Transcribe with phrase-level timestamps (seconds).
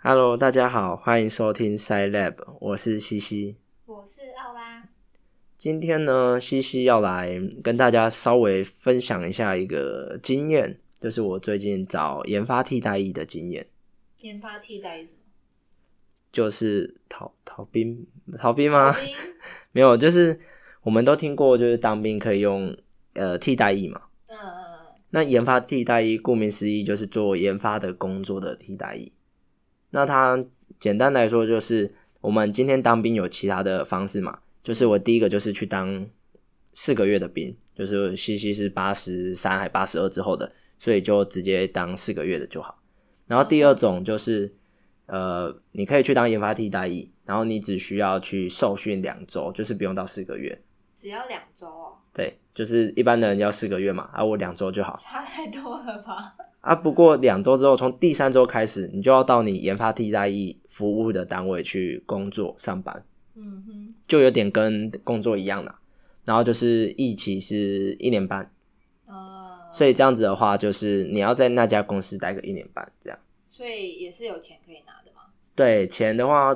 [0.00, 3.56] Hello，大家好，欢迎收听 Side Lab，我是西西。
[3.84, 4.88] 我是奥拉。
[5.56, 13.66] 今天呢，西西要来跟大家稍微分享一下一个经验，就是我最近找研发替代役的经验，
[14.20, 15.18] 研发替代役什么？
[16.30, 18.06] 就是逃逃兵
[18.38, 18.94] 逃兵吗？
[19.72, 20.38] 没有，就是
[20.82, 22.74] 我们都听过，就是当兵可以用
[23.14, 24.02] 呃替代役嘛。
[24.28, 24.78] 嗯嗯
[25.10, 29.10] 那研发替代役，顾名思义就是做研发的工作的替代役。
[29.90, 30.44] 那它
[30.78, 34.38] 简单来说，就是我们今天当兵有其他的方式嘛？
[34.62, 36.06] 就是我第一个就是去当
[36.72, 42.78] 四个月的兵，就是西西是八十三还八十二之后的，所以就直接当四个月的就好。
[43.26, 44.54] 然后第二种就是，
[45.06, 50.62] 呃，你可以去当研发替代役，然后你只需要去受训两周，就是不用到四个月。
[50.94, 54.96] 只要两周哦，对，就是一般的人要四个月嘛，啊，我两周就好。
[54.96, 56.34] 差太多了吧？
[56.60, 63.04] 啊，不过两周之后，从第三周开始，你就要到你研发替代役服务的单位去工作上班，
[63.36, 65.80] 嗯哼，就有点跟工作一样啦。
[66.24, 68.50] 然后就是一期是一年半，
[69.06, 73.18] 哦，所以这样子的话，就是你要在那家公司待个一年半，这样。
[73.48, 75.22] 所以也是有钱可以拿的吗，
[75.54, 76.54] 对，钱的话，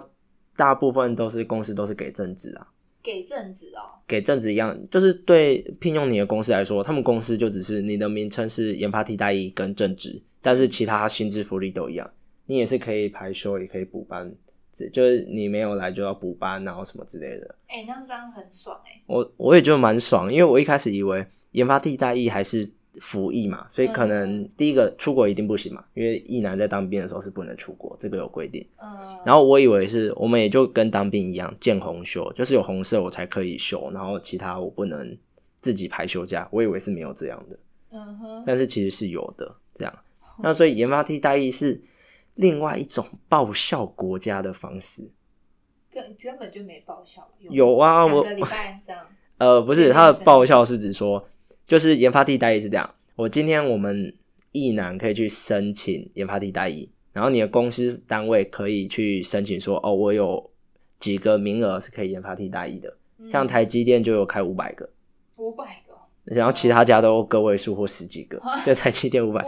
[0.57, 2.67] 大部分都是公司都是给正职啊，
[3.03, 3.99] 给正职哦。
[4.07, 12.11] 给正职一样，就是对聘用你的公司来说，他们公司就只是你的名称是研发替代役跟正职，但是其他薪资福利都一样，
[12.47, 14.33] 你也是可以排休，也可以补班，
[14.93, 17.55] 就是你没有来就要补班，然后什么之类的。
[17.69, 22.71] 哎、那这样很爽哎、我我也觉得蛮爽，因为我一开始以为研发替代役还是
[23.01, 28.67] 服役嘛，所以可能第一个出国一定不行嘛，因为役男在当兵的时候是不能出国，这个有规定。
[28.83, 35.17] 嗯，然后我以为是我们也就跟当兵一样，见红休，就是有红色我才可以休，然后其他我不能
[35.61, 36.47] 自己排休假。
[36.51, 37.59] 我以为是没有这样的，
[37.93, 39.57] 嗯哼，但是其实是有的。
[39.75, 39.99] 这样，
[40.43, 41.83] 那所以研发替代役是
[42.35, 45.11] 另外一种报效国家的方式。
[45.91, 49.07] 根根本就没报效，有有啊，我两个礼拜这样，
[49.39, 51.27] 呃不是他的报效是指说，
[51.73, 52.95] 就是研发替代役是这样。
[53.17, 54.15] 我今天我们
[54.51, 60.51] 役男可以去申请研发替代役，然后你的公司单位可以去申请说，哦，我有
[60.99, 62.95] 几个名额是可以研发替代役的。
[63.31, 64.87] 像台积电就有开五百个，
[65.39, 65.95] 五百个，
[66.25, 69.43] 然后其他家都个位数或十几个，就台积电五百，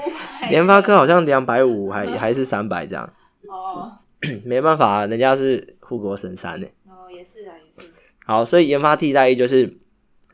[0.49, 3.13] 联发科好像两百五， 还还是三百这样，
[3.51, 3.93] 哦，
[4.47, 6.67] 没办法、啊，人家是护国神山呢。
[6.89, 7.91] 哦，也是啊，也是，
[8.25, 9.77] 好，所以研发替代役就是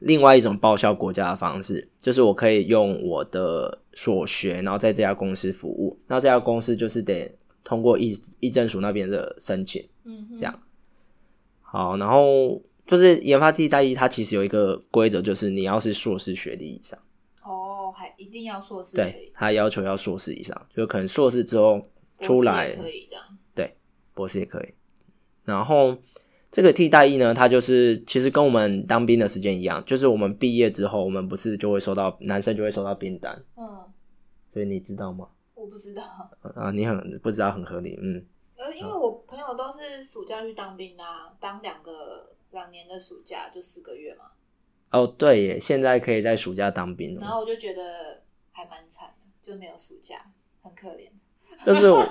[0.00, 9.88] 另外一种报销国家的方式，就是我可以用我的所学，然后在这家公司服务，那这家公司就是得通过议议政署那边的申请。
[10.04, 10.62] 嗯哼，这样
[11.62, 16.98] 好，然后就是研发替代役，它其实有一个规则，就是你要是硕士学历以上。
[17.42, 21.80] 哦，还一定要硕士对他要求要硕士以上，就可能硕士之后
[22.20, 23.06] 出来可以
[23.54, 23.70] 这样，
[24.14, 24.74] 博士也可以。
[25.44, 25.96] 然后
[26.50, 33.86] 这个替代役呢，它就是其实跟我们当兵的时间一样，就是我们毕业之后，我们不是就会收到男生就会收到兵单，嗯，
[34.52, 35.28] 所以你知道吗？
[35.54, 36.02] 我不知道，
[36.54, 38.24] 啊，你很不知道，很合理，嗯，
[38.56, 44.24] 呃，因为我朋友都是暑假去当兵的、啊，当两个两年的暑假就四个月嘛，
[44.90, 51.10] 哦，对耶，现在可以在暑假当兵了，然后我就觉得还蛮惨的，就没有暑假，很可怜。
[51.66, 52.06] 就是我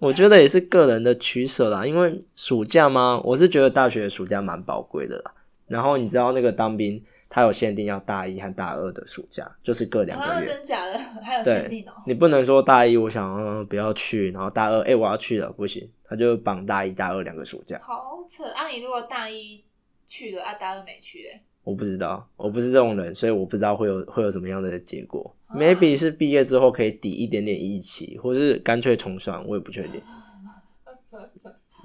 [0.00, 5.32] 我觉得也是个人的取舍啦，因为暑假嘛，我是觉得大学的暑假蛮宝贵的啦。
[5.66, 10.46] 然后你知道那个当兵，他有限定要大一和大二的暑假，就是各两啊，个月。
[10.46, 17.78] 真假的， 还有限定哦、你不能说大一我想、嗯、不要去，然后大二哎、我要去了，不行，他就绑大一大二两个暑假。
[17.82, 18.68] 好扯啊！
[18.68, 19.64] 你如果大一
[20.06, 25.34] 去了，啊，大二没去嘞，我不知道，我不是这种人，所以我不知道会有会有什么样的结果。
[25.46, 30.00] 啊 maybe 是毕业之后可以抵一点点一期，或是干脆重算，我也不确定。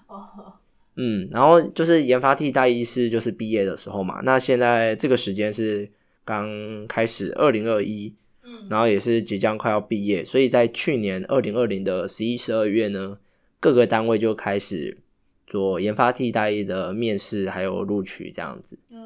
[0.07, 0.53] 哦，
[0.95, 5.89] 嗯，然后就是研发替代一是就是毕业的时候嘛，那现在这个时间是
[6.25, 8.13] 刚开始二零二一，
[8.43, 13.19] 嗯，然后也是即将快要毕业，所以在去年二零二零的十一、十二月呢，
[13.59, 14.97] 各个单位就开始
[15.45, 18.97] 做研发替代一的面试还有录取这样子，嗯，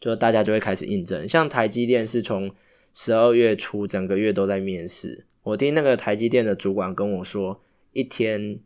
[0.00, 1.28] 就大家就会开始应征。
[1.28, 2.50] 像台积电是从
[2.92, 7.60] 十二月初整个月都在面试，我听那个台积电的主管跟我说，
[7.92, 8.58] 一天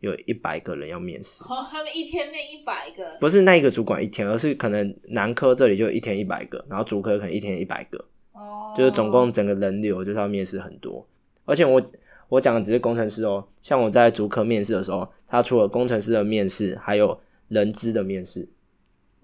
[0.00, 1.44] 有一百个人要面试。
[1.44, 11.06] 哦，他们一天面一百个，不是那一个主管一天，而是可能南科这里就一天一百个，然后主科可能一天一百个，哦，就是总共整个人流就是要面试很多。
[11.46, 11.82] 而且我
[12.28, 17.18] 我讲的只是工程师哦，像我在主科面试的时候，他除了工程师的面试，还有
[17.48, 18.48] 人资的面试。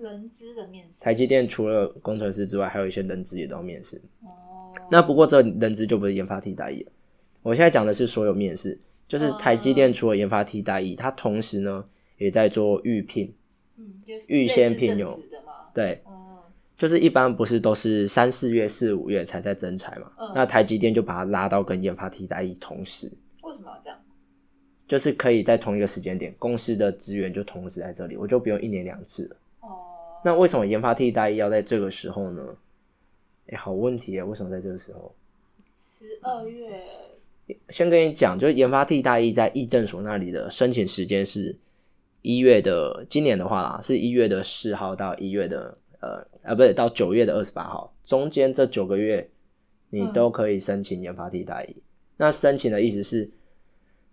[0.00, 3.96] 人资的面试，台积电除了工程师之外，还有一些人资也都要面试。
[4.22, 4.28] 哦，
[4.90, 6.92] 那不过这人资就不是研发替代役了。
[7.42, 11.84] 我现在讲的是所有面试，就是台积电除了研发替代役，它同时呢
[12.18, 13.34] 也在做预聘，
[13.76, 15.08] 嗯，预先聘用
[15.72, 16.38] 对，嗯，
[16.76, 20.10] 就是一般不是都是三四月、四五月才在征才嘛？
[20.18, 23.06] 嗯那台积电就把它拉到跟研发替代役同时，
[23.42, 23.98] 为什么要这样？
[24.86, 29.36] 就是可以在同一个时间点，公司的资源就同时在这里，我就不用一年两次了。
[30.20, 32.42] 哦，那为什么研发替代役要在这个时候呢？
[33.52, 34.24] 哎、好问题啊！
[34.24, 35.12] 为什么在这个时候？
[35.80, 36.82] 十二月，
[37.70, 41.58] 先跟你讲，就是研发替代役在议政署那里的申请时间是
[42.22, 49.28] 一月的，今年的话啦，是一月的四号到一月的呃啊，不是到九月的二十八号，中间这九个月
[49.88, 51.82] 你嗯都可以申请研发替代役。
[52.18, 53.28] 那申请的意思是，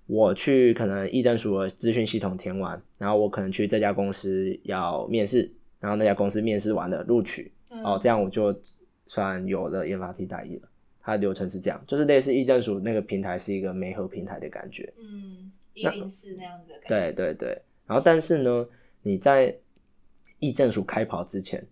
[0.07, 5.51] 我去可能议政署的资讯系统填完，然后我可能去这家公司要面试，
[5.87, 7.81] 然后那家公司面试完了录取，嗯。
[7.81, 8.53] 哦，这样我就
[9.05, 10.67] 算有了研发替代役了。
[11.01, 14.93] 它的流程是这样，就是类似议政署那个平台是一个媒合平台的感觉。
[14.99, 18.67] 嗯，一那零四那样子的感觉，对对对，然后但是呢，
[19.01, 19.55] 你在
[20.39, 21.65] 议政署开跑之前，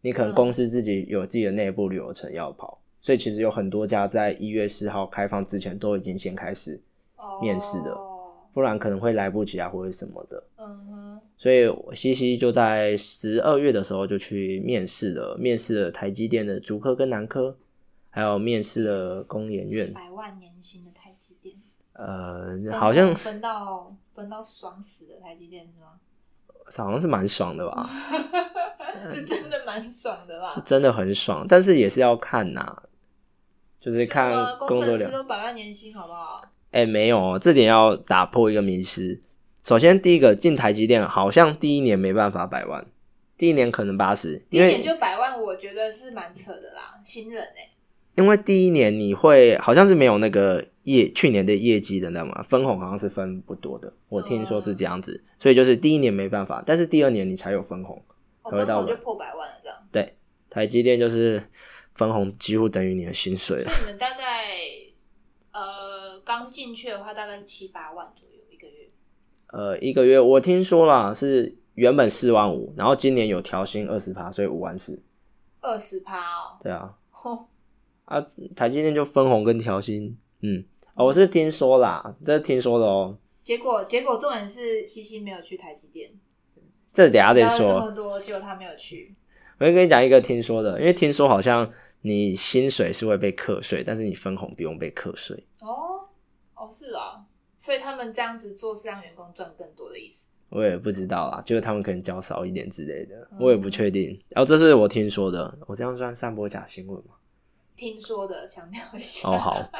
[0.00, 0.34] 你可能嗯。
[0.34, 6.80] 公司自己有自己的内部流程要跑，所以其实有很多家在一月四号开放之前都已经先开始，
[7.14, 7.92] 哦，面试的
[8.58, 10.42] 不然可能会来不及啊或者什么的。
[10.56, 17.56] 嗯哼，所以西西就在十二月的时候就去面试了，面试了台积电的竹科跟南科，
[18.10, 19.92] 还有面试了工研院。
[19.94, 21.54] 百万年薪的台积电，
[21.92, 26.00] 呃，好像分到分到爽死的台积电是吗？
[26.64, 27.88] 好像是蛮爽的吧，
[29.08, 30.48] 是真的蛮爽的吧？
[30.50, 32.82] 是真的很爽，但是也是要看呐、
[33.78, 34.34] 就是看
[34.66, 35.28] 工作量。
[35.28, 36.42] 百万年薪，好不好？
[36.70, 39.20] 哎、没有哦，这点要打破一个迷思。
[39.62, 42.86] 首先，第一个进台积电好像第一年没办法百万，
[43.36, 47.70] 第一年可能八十，第一年就百万，我觉得是蛮扯的啦，新人哎、
[48.16, 52.42] 因为第一年你会好像是没有那个业去年的业绩的，你知道吗？
[52.42, 58.02] 分红好像是分不多的，我听说是这样子，所以就是第一年没办法，但是第二年你才有分红。
[58.42, 59.76] 我才会到百分红就破百万了这样。
[59.92, 60.14] 对，
[60.48, 61.42] 台积电就是
[61.92, 63.70] 分红几乎等于你的薪水了。
[63.70, 64.46] 那你们大概
[65.58, 68.86] 呃刚进去的话，大概是七八万左右一个月。
[69.48, 75.02] 呃，一个月我听说啦是原本四万五，然后今年有调薪二十趴，所以五万四。
[75.60, 77.48] 二十趴哦，对啊，吼
[78.04, 78.24] 啊，
[78.54, 80.64] 台积电就分红跟调薪，嗯，
[80.94, 86.12] 哦我是听说啦，这是听说的哦，结果结果重点是西西没有去台积电，
[86.92, 87.80] 这等下再聊了这说。
[87.80, 89.16] 么多，结果他没有去。
[89.58, 91.68] 我先跟你讲一个听说的，因为听说好像
[92.08, 95.36] 你薪水是会被课税，但是你分红不用被课税。
[95.60, 96.08] 哦
[96.54, 97.22] 哦是啊，
[97.58, 100.28] 所以他们这样子做是让员工赚更多的意思。
[100.48, 104.18] 我也不知道啦，就是他们可能交少一点之类的，嗯我也不确定。
[104.30, 107.12] 然、后这是我听说的，我这样算散播假新闻吗？
[107.76, 109.28] 听说的，强调一下。
[109.28, 109.70] 哦，好，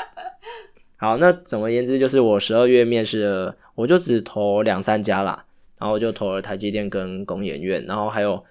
[0.98, 5.46] 好，那总而言之，就是我十二月面试了，我就只投两三家啦，
[5.78, 8.44] 然后我就投了台积电跟工研院，然后还有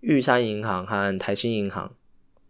[0.00, 1.90] 玉山银行和台新银行。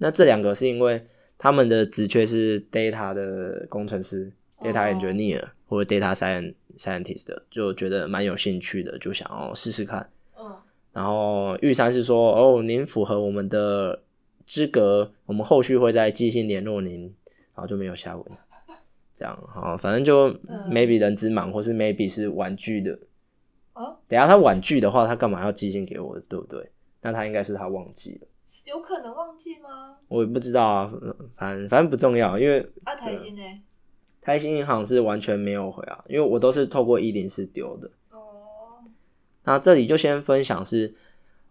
[0.03, 1.01] 那这两个是因为
[1.39, 10.09] 他们的职缺是 data 的工程师、哦 data engineer 或者 data science scientist 的，就觉得蛮有兴趣的，就想要试试看。
[10.39, 10.55] 嗯
[10.93, 14.03] 然后玉山是说，哦，您符合我们的
[14.47, 17.05] 资格，我们后续会再寄信联络您，
[17.55, 18.25] 然后就没有下文。
[19.17, 22.99] 这样好，反正就嗯 maybe 人之忙，或是 maybe 是婉拒的。
[23.73, 26.71] 哦，等下他婉拒的话，他干嘛要寄信给我，对不对？
[27.01, 28.27] 那他应该是他忘记了，
[28.67, 29.97] 有可能忘记吗？
[30.09, 30.93] 我也不知道啊，
[31.37, 33.43] 反正反正不重要，因为啊，台新呢？
[34.21, 37.91] 台新银行是完全没有回啊，因为我都是透过一零四丢的。
[38.11, 38.85] 哦，
[39.45, 40.95] 那这里就先分享是，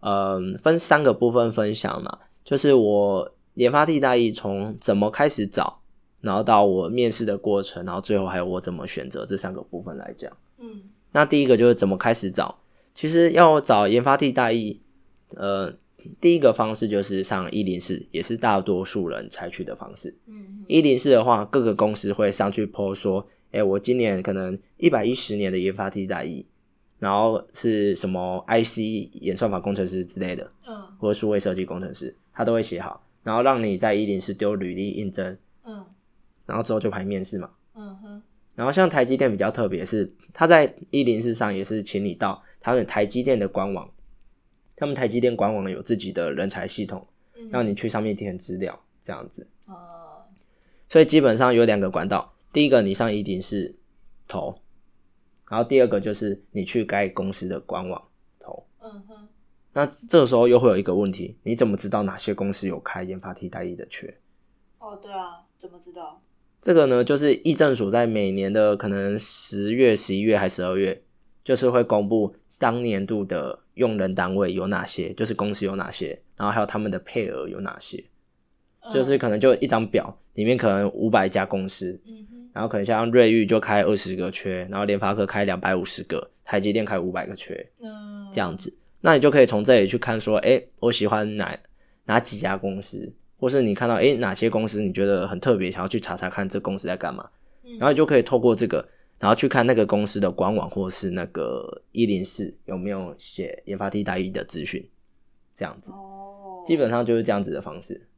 [0.00, 5.80] 嗯、分三个部分分享啦，就是我研发替代役从怎么开始找，
[6.20, 10.32] 然后到我面试的过程，然后最后还有我怎么选择这三个部分来讲。
[10.58, 10.84] 嗯
[11.14, 12.58] 那第一个就是怎么开始找，
[12.94, 14.80] 其实要找研发替代役，
[15.36, 15.70] 呃，
[16.20, 20.14] 第一个方式就是上一零四，也是大多数人采取的方式。
[20.26, 26.46] 嗯一零四的话，各个公司会上去 po 说，哎、我今年可能一百一十年的研发替代役，
[26.98, 35.84] 然后是什么 IC 演算法工程师之类的，嗯或者数位设计工程师，他都会写好，然后让你在一零四丢履历应征，嗯
[36.46, 37.50] 然后之后就排面试嘛。
[37.74, 38.22] 嗯哼，
[38.54, 43.90] 然后像台积电比较特别是，他在一零四上也是请你到他们台积电的官网，
[44.82, 49.46] 他们台积电官网有自己的人才系统，嗯让你去上面填资料，这样子。
[49.66, 50.24] 哦
[50.88, 53.76] 所以基本上有两个管道，第一个你上一定是
[54.26, 54.58] 投，
[55.48, 58.02] 然后第二个就是你去该公司的官网
[58.40, 58.66] 投。
[58.80, 59.28] 嗯哼，
[59.72, 64.12] 那这时候又会有一个问题，你怎么知道哪些公司有开研发替代役的缺？
[64.80, 66.20] 哦对啊，怎么知道？
[66.60, 71.04] 这个呢，就是议政署在每年的可能十月、十一月还十二月，
[71.44, 78.02] 就是会公布当年度的用人单位有哪些，就是公司有哪些，然后还有他们的配额有哪些，
[78.92, 91.56] 就是可能就一张表，里面可能五百家公司，嗯，然后可能像瑞昱就开二十个缺，然后联发科开两百五十个，台积电开五百个缺，嗯，这样子，那你就可以从这里去看说，哎，我喜欢哪
[92.04, 97.28] 哪几家公司，或是你看到哎哪些公司你觉得很特别，想要去查查看这公司在干嘛，
[97.64, 97.70] 嗯。
[97.78, 98.86] 然后你就可以透过这个，
[99.22, 104.90] 然后去看那个公司的官网或是那个一零四有没有写研发替代役的资讯，
[105.54, 108.08] 这样子，哦，基本上就是这样子的方式，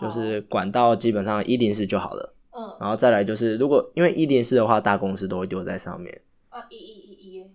[0.00, 2.32] 就是管道基本上一零四就好了。
[2.52, 6.22] 嗯然后再来就是，如果因为一零四的话，大公司都会丢在上面。
[6.50, 7.46] 啊一一一一，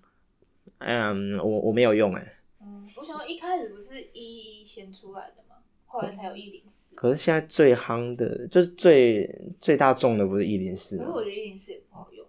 [0.79, 5.55] 嗯，我我没有用哎、嗯，我想到一开始不是一一先出来的吗？
[5.87, 6.95] 后来才有一零四。
[6.95, 11.17] 可是现在最夯的，就是最最大众的不是一零四吗可是？
[11.17, 12.20] 我觉得一零四也不好用。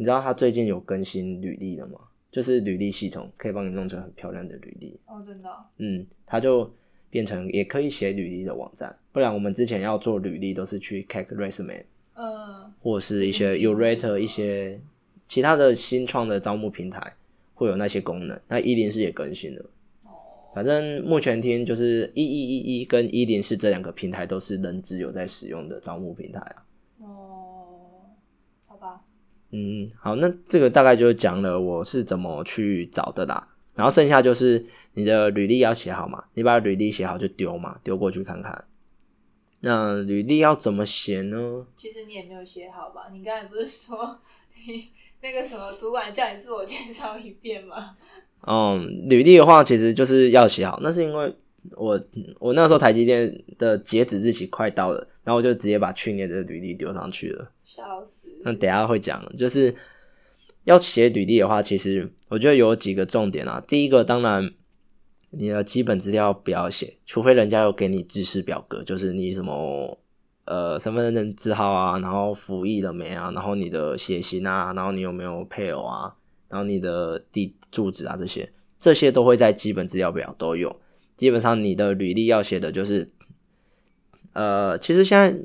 [0.00, 2.00] 你知道他最近有更新履历了吗？
[2.30, 4.98] 就是履历系统可以帮你弄成很漂亮的履历。
[5.04, 5.56] 哦，真的哦。
[5.76, 6.72] 嗯，它就
[7.10, 8.96] 变成也可以写履历的网站。
[9.12, 11.82] 不然我们之前要做履历都是去 Cake Resume
[12.14, 14.80] 嗯或是一些嗯 Urate 一些
[15.28, 17.12] 其他的新创的招募平台
[17.52, 18.40] 会有那些功能。
[18.48, 19.62] 那一零四也更新了。
[20.04, 20.08] 哦，
[20.54, 26.64] 反正目前听就是一一一一跟一零四这两个平台都是人资有在使用的招募平台啊。
[27.00, 27.49] 哦。
[29.52, 33.48] 嗯，好，那这个大概就讲了我是怎么去找的啦。
[33.74, 34.64] 然后剩下就是
[34.94, 38.64] 你的履历要写好嘛，你把履历写好就丢嘛，丢过去看看。
[39.60, 41.66] 那履历要怎么写呢？
[41.76, 43.08] 其实你也没有写好吧？
[43.12, 44.18] 你刚才不是说
[44.66, 44.88] 你
[45.22, 47.96] 那个什么主管叫你自我介绍一遍吗？
[48.46, 51.34] 嗯，履历的话其实就是要写好，那是因为
[51.76, 52.00] 我
[52.38, 57.50] 我那时候台积电的截止日期快到了，然后我就直接把去年的履历丢上去了。
[57.62, 58.28] 笑死！
[58.42, 59.74] 那等下会讲，就是
[60.64, 63.62] 要写履历的话，其实我觉得有几个重点啊。
[63.68, 64.50] 第一个，当然
[65.30, 69.98] 你的基本资料不要写，除非人家有给你知识表格，就是你什么
[70.46, 76.12] 呃身份证字号啊，然后服役了没啊，然后你的血型啊，然后你有没有配偶啊，
[76.48, 80.74] 然后你的地住址啊这些，这些都会在基本资料表都有。
[81.20, 83.10] 基本上你的履历要写的就是，
[84.32, 85.38] 呃，其实现在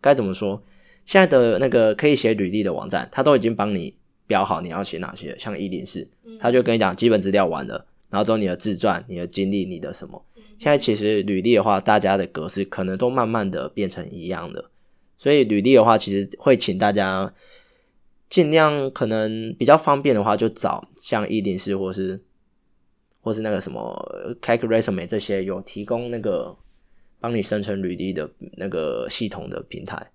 [0.00, 0.64] 该怎么说？
[1.04, 3.94] 现在的那个可以写履历的网站，它都已经帮你
[4.26, 10.24] 标好你要写哪些，像一零四，嗯他就跟你讲基本资料完了，然后之后你的自传、你的经历、你的什么。
[10.58, 14.70] 现在其实履历的话，大家的格式可能都慢慢的变成一样的，
[15.18, 17.34] 所以履历的话，其实会请大家
[18.30, 22.24] 尽量可能比较方便的话，就找像一零四或是
[23.28, 23.94] 或是那个什么
[24.40, 26.56] c a l c Resume 这些有提供那个
[27.20, 30.10] 帮你生成履历的那个系统的平台，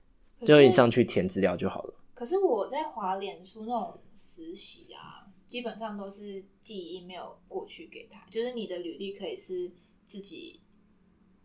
[0.47, 1.93] 就你上去填资料就好了。
[2.15, 9.71] 可是我在华脸书那种实习啊，基本上都是寄 email 过去给他，就是你的履历可以是
[10.07, 10.59] 自己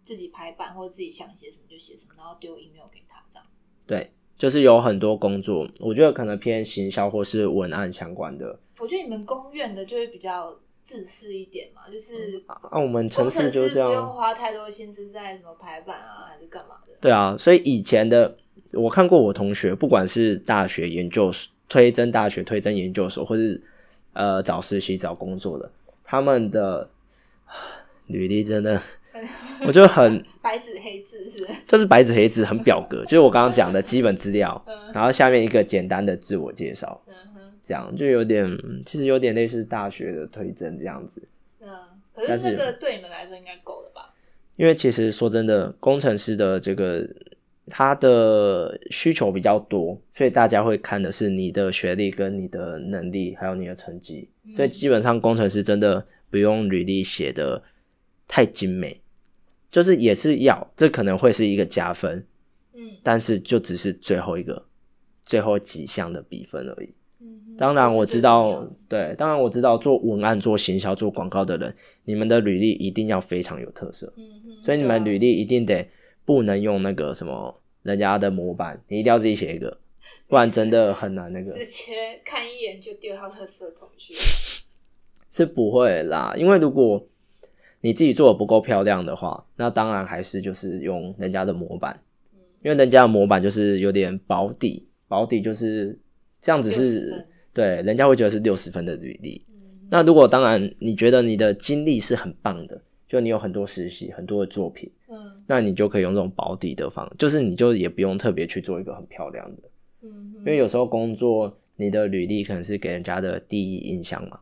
[0.03, 3.47] 自己排版或者自己想写什么就写什么，然后丢 email 给他这样。
[3.87, 8.59] 对，就是有很多工作，我觉得可能偏行销或是文案相关的。
[8.79, 14.07] 我觉得你们公院的就会比较自私一点嘛，就是啊，我们城市就是这样不用。
[14.07, 16.95] 花太多心思在什么排版啊，还是干嘛的。
[16.99, 18.35] 对啊，所以以前的
[18.73, 23.61] 我看过我同学，不管是大学研究所、推甄大学、推甄研究所，或是
[24.14, 25.71] 呃找实习、找工作的，
[26.02, 26.88] 他们的
[28.07, 28.80] 履历真的，
[29.66, 31.52] 我觉得很白纸黑字是不是？
[31.66, 36.99] 就是白纸黑字，很表格，就是我刚刚讲的基本资料， 嗯然后下面一个简单的自我介绍，
[37.69, 41.23] 这样就有点，其实有点类似大学的推甄这样子。
[41.61, 41.69] 嗯，
[42.15, 44.15] 可是是这个对你们来说应该够了吧？
[44.57, 47.07] 因为其实说真的，工程师的这个
[47.67, 54.31] 他的需求比较多，所以大家会看的是你的学历跟你的能力，还有你的成绩。
[54.55, 57.63] 所以基本上工程师真的不用履历写的
[58.27, 59.03] 太精美，
[59.71, 62.25] 就是也是要，这可能会是一个加分，
[62.73, 64.65] 嗯但是就只是最后一个
[65.23, 66.95] 最后几项的比分而已。
[67.59, 71.75] 当然我知道对，当然我知道做文案、做行销、做广告的人，
[72.05, 74.12] 你们的履历一定要非常有特色。
[74.17, 75.87] 嗯哼，所以你们履历一定得
[76.25, 79.77] 不能用那个什么人家的模板，你一定要自己写一个，
[80.29, 84.15] 不然真的很难那个直接看一眼就丢到垃圾桶去。
[85.31, 86.35] 是不会啦。
[86.37, 87.07] 因为如果
[87.81, 92.00] 你自己做的不够漂亮的话，那当然还是就是用人家的模板，
[92.62, 95.99] 因为人家的模板就是有点保底，保底就是
[96.41, 97.27] 这样子60是分
[97.59, 99.45] 对，人家会觉得是六十分的履历。
[99.49, 99.55] 嗯
[99.91, 109.62] 那如果当然你觉得你的经历是很棒的，就你有很多实习，很多的作品，嗯那你就可以用这种保底的方，就是你就也不用特别去做一个很漂亮的，
[110.03, 114.38] 嗯，因为有时候工作你的履历可能是给人家的第一印象嘛。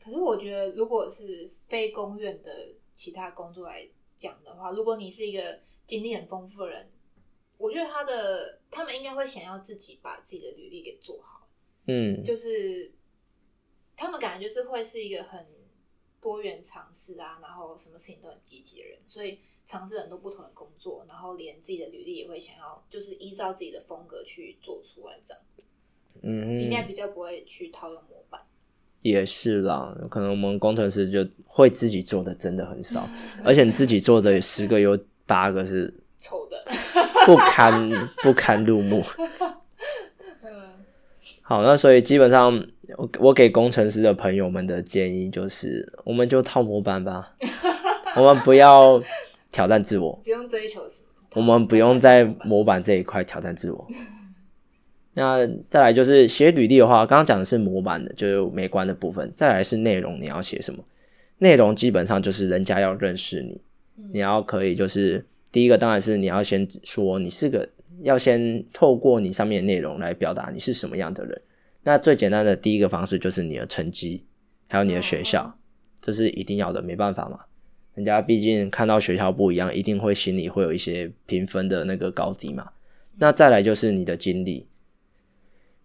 [0.00, 2.50] 可是我觉得，如果是非公院的
[2.94, 5.40] 其他工作来讲的话，如果你是一个
[5.86, 6.86] 经历很丰富的人，
[7.56, 11.33] 我觉得他的他们应该会想要自己把自己的履历给做好，
[11.86, 12.92] 嗯，就是
[13.96, 15.46] 他们感觉就是会是一个很
[16.20, 25.42] 多元尝试啊，然后什么事情都很积极的人，所以尝试很多不同的工作，然后连自己的履历也会想要就是依照自己的风格去做出来，这样
[26.22, 28.40] 嗯，应该比较不会去套用模板。
[29.02, 33.06] 也是啦，可能我们工程师就会自己做的真的很少，
[33.44, 36.64] 而且你自己做的十个有八个是丑的，
[37.26, 37.90] 不堪
[38.22, 39.04] 不堪入目。
[41.44, 47.34] 嗯好，那所以基本上我我给工程师的朋友们的建议就是，我们就套模板吧，
[48.16, 48.98] 我们不要
[49.52, 53.86] 挑战自我，不用追求什么，我们不用在模板这一块挑战自我。
[55.12, 59.30] 那再来就是写履历的话，刚刚讲的是模板的，就是美观的部分。
[59.34, 60.82] 再来是内容，你要写什么？
[61.38, 63.60] 内容基本上就是人家要认识你，
[64.12, 67.68] 你要可以就是第一个当然是你要先说你是个，
[68.04, 71.42] 要先透过你上面的内容来表达你是什么样的人。
[71.82, 74.24] 那最简单的第一个方式就是你的成绩，
[74.68, 75.58] 还有你的学校，
[76.00, 77.40] 这是一定要的，没办法嘛。
[77.94, 82.70] 人家毕竟看到学校不一样，一定会心里会有一些评分的那个高低嘛。
[83.18, 84.66] 那再来就是你的经历，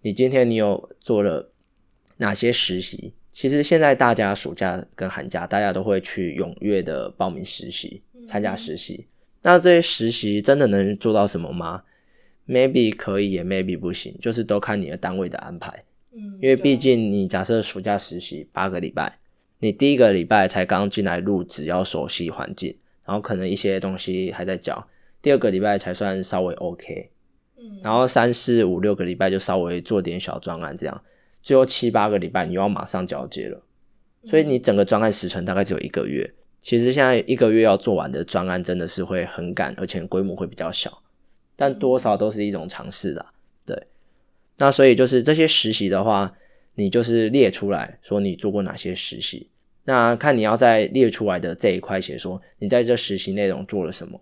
[0.01, 1.51] 你今天你有做了
[2.17, 3.13] 哪些实习？
[3.31, 9.05] 其实现在大家暑假跟寒假，大家都会去踊跃的报名实习，参加实习。
[9.43, 11.83] 那这些实习真的能做到什么吗
[12.49, 15.85] ？Maybe 可以，也 maybe 不行，就是都看你的单位的安排。
[16.11, 19.19] 嗯，因为毕竟你假设暑假实习八个礼拜，
[19.59, 22.75] 你第一个礼拜才刚进来入职，要熟悉环境，
[23.05, 24.87] 然后可能一些东西还在教，
[25.21, 27.11] 第二个礼拜才算稍微 OK，
[27.59, 31.03] 嗯，然后三四五六个礼拜就稍微做点小专案这样，
[31.43, 33.61] 最后七八个礼拜你又要马上交接了，
[34.25, 36.33] 所以你整个专案时程大概只有一个月。
[36.61, 41.01] 其实现在一个月要做完的专案真的是会很赶，而且规模会比较小，
[41.59, 43.33] 但多少都是一种尝试啦。
[43.65, 43.77] 对，
[44.55, 46.33] 那所以就是这些实习的话，
[46.75, 49.49] 你就是列出来说你做过哪些实习，
[49.83, 54.21] 那看你要在列出来的这一块写说你在这实习内容做了什么，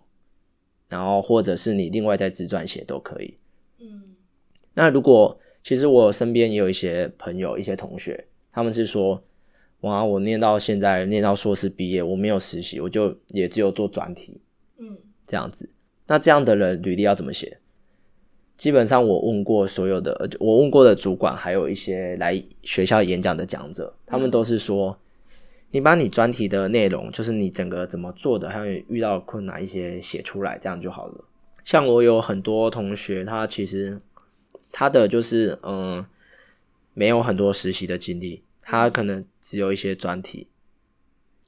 [0.88, 3.36] 然后或者是你另外在自传写都可以。
[3.78, 4.02] 嗯
[4.74, 9.22] 那如果其实我身边也有一些朋友、一些同学，他们是说，
[9.82, 14.40] 哇，我念到现在，念到硕士毕业，我没有实习，我就也只有做专题
[14.78, 15.70] 嗯这样子。
[16.08, 17.58] 那这样的人履历要怎么写？
[18.56, 24.98] 基本上我问过所有的，呃我问过的主管，还有一些来学校演讲的讲者，他们都是说，
[25.70, 31.24] 你把你专题的内容，就是你整个怎么做的，还有遇到困难一些写出来，这样就好了。
[31.64, 34.00] 像我有很多同学，他其实
[34.72, 36.04] 他的就是嗯，
[36.94, 40.48] 没有很多实习的经历，他可能只有一些专题。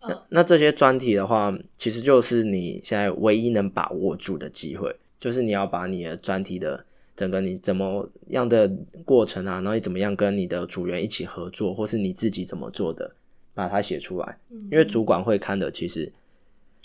[0.01, 0.23] 那嗯。
[0.31, 6.85] 那这些专题的话，其实就是你现在唯一能把握住的机会，就是你要把你的专题的
[7.17, 8.71] 整个你怎么样的
[9.05, 13.15] 过程啊，然后你怎么样跟你的组员一起合作，或是你自己怎么做的，
[13.55, 14.39] 把它写出来。
[14.51, 16.11] 嗯，因为主管会看的，其实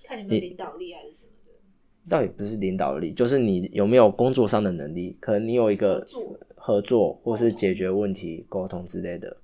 [0.03, 1.53] 看你们领导力还是什么的，
[2.09, 6.05] 倒也不是领导力，就是你有没有工作上的能力，可能你有一个
[6.55, 7.19] 合作。
[7.23, 9.37] 或是解决问题、沟通之类的，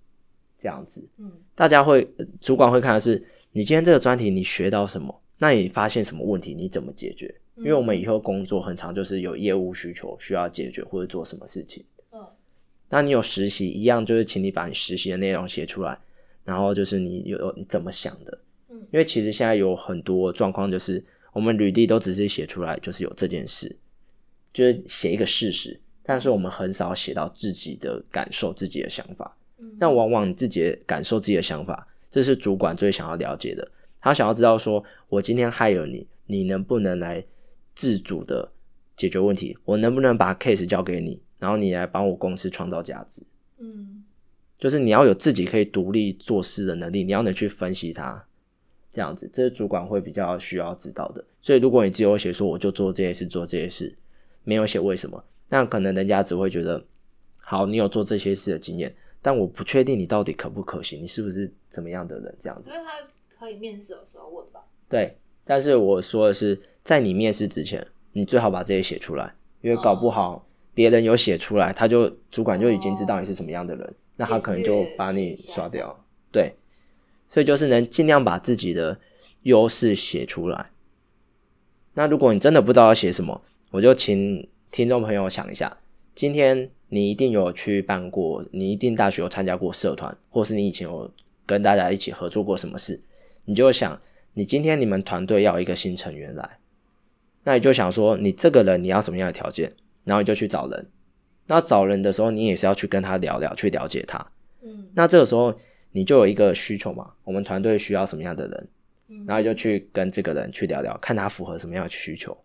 [0.57, 1.07] 这样子。
[1.17, 1.31] 嗯。
[1.55, 7.33] 大家会呃主管会看的是你今天这个专题你学到什么，那你发现什么问题你怎么解决？
[7.57, 12.25] 因为我们以后工作很常就是有业务需求需要解决或者做什么事情，嗯
[12.89, 15.97] 那你有实习一样，就是请你把你实习的内容写出来，
[16.45, 23.75] 然后就是你有你怎么想的，嗯因为其实现在有很多状况就是我们履历都只是写出来就是有这件事，
[24.53, 29.37] 就是写一个事实，但是我们很少写到自己的感受、自己的想法。
[29.59, 33.71] 嗯，那往往你自己的感受、自己的想法，这是主管最想要了解的。
[33.99, 37.25] 他想要知道说，我今天 hire 你，你能不能来
[37.73, 38.51] 自主的
[38.95, 39.57] 解决问题？
[39.65, 43.23] 我能不能把 case 交给你，然后你来帮我公司创造价值？
[43.57, 44.03] 嗯
[44.59, 48.23] 就是你要有自己可以独立做事的能力，你要能去分析它，
[48.91, 51.25] 这样子，这是主管会比较需要知道的。
[51.41, 53.95] 所以，如果你只有写说我就做这些事，做这些事，
[54.43, 56.85] 没有写为什么，那可能人家只会觉得，
[57.37, 62.79] 好，你有做这些事的经验，但我不确定你到底可不可行，你是不是怎么样的人，这样子所。
[62.79, 62.91] 以他
[63.37, 64.61] 可以面试的时候问吧。
[64.89, 76.03] 对，但是我说的是，在你面试之前，你最好把这些写出来，因为搞不好别人有写出来，他就主管就已经知道你是什么样的人，那他可能就把你刷掉。
[76.31, 76.53] 对，
[77.29, 78.99] 所以就是能尽量把自己的
[79.43, 80.71] 优势写出来。
[81.93, 85.77] 那如果你真的不知道要写什么，我就请听众朋友想一下，
[86.15, 91.09] 今天你一定有去办过，你一定大学有参加过社团，或是你以前有
[91.45, 93.01] 跟大家一起合作过什么事，
[93.45, 93.97] 你就想，
[94.33, 96.59] 你今天你们团队要一个新成员来，
[97.45, 99.71] 那你就想说，你这个人你要什么样的条件，
[100.03, 100.85] 然后你就去找人。
[101.47, 104.19] 那找人的时候，你也是要去跟他聊聊，去了解他。
[104.61, 105.57] 嗯那这个时候
[105.91, 108.67] 你就有一个需求嘛，我们团队需要什么样的人，
[109.07, 112.37] 嗯然后你就去跟这个人去聊聊，看他符合什么样的需求。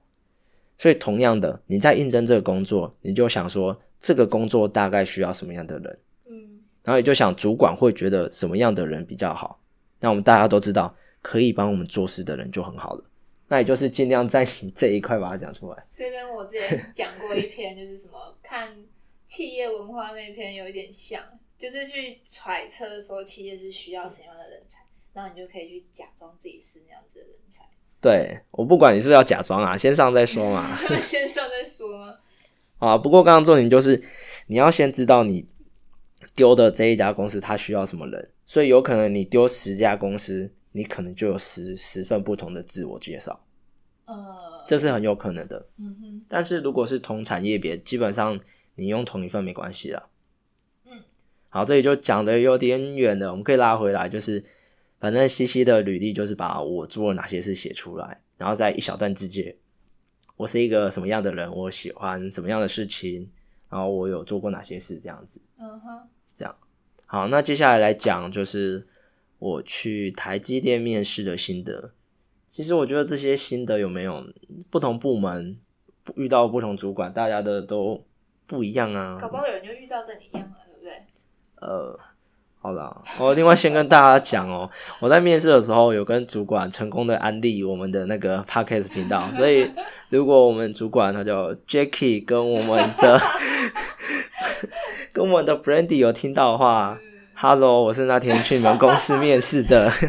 [0.78, 9.60] 所以同样的，你在应征这个工作，你就想说这个工作大概需要什么样的人，嗯然后也就想主管会觉得什么样的人比较好。
[9.98, 13.04] 那我们大家都知道，可以帮我们做事的人就很好了。
[13.48, 15.84] 那也就是尽量在你这一块把它讲出来。
[15.96, 18.76] 这跟我之前讲过一篇，就是什么看
[19.26, 21.20] 企业文化那篇有一点像，
[21.58, 27.64] 就是去揣测说企业是需要什么样的人才，然后你就可以去假装自己是那样子的人才。
[28.00, 30.76] 对我不管你是不是要假装啊，先上再说嘛。
[31.02, 32.14] 先上再说吗？
[32.78, 34.02] 啊，不过刚刚重点就是
[34.48, 35.46] 你要先知道你
[36.34, 43.46] 丢的这一家公司它需要什么人，所以有可能你丢十家公司，你可能就有十十份不同的自我介绍，
[44.04, 44.36] 呃，
[44.68, 45.66] 这是很有可能的。
[45.78, 48.38] 嗯哼，但是如果是同产业别，基本上
[48.74, 50.08] 你用同一份没关系啦。
[50.84, 50.92] 嗯，
[51.48, 54.44] 好，这里就讲的有点远了，我们可以拉回来，就是
[55.00, 59.56] 反正西西的履历就是把我做了哪些事写出来，然后在一小段字节，
[60.36, 63.30] 我是一个什么样的人，我喜欢什么样的事情，
[63.70, 65.40] 然后我有做过哪些事，这样子。
[65.58, 66.08] 嗯哼，
[67.06, 68.86] 好，那接下来来讲就是
[69.38, 71.92] 我去台积电面试的心得。
[72.50, 74.24] 其实我觉得这些心得有没有
[74.70, 75.56] 不同部门
[76.16, 78.04] 遇到不同主管，大家的都
[78.46, 79.18] 不一样啊。
[79.20, 80.92] 搞不好有人就遇到跟你一样了，对不对？
[81.60, 81.98] 呃，
[82.66, 89.70] 好啦，我另外先跟大家讲哦，我在面试的时候有跟主管成功的安利我们的那个 podcast 频道， 所以
[90.08, 93.20] 如果我们主管他叫 Jacky 跟我们的
[95.14, 96.98] 跟我们的 Brandy 有听到的话
[97.36, 100.00] ，Hello，我是那天去你们公司面试的，太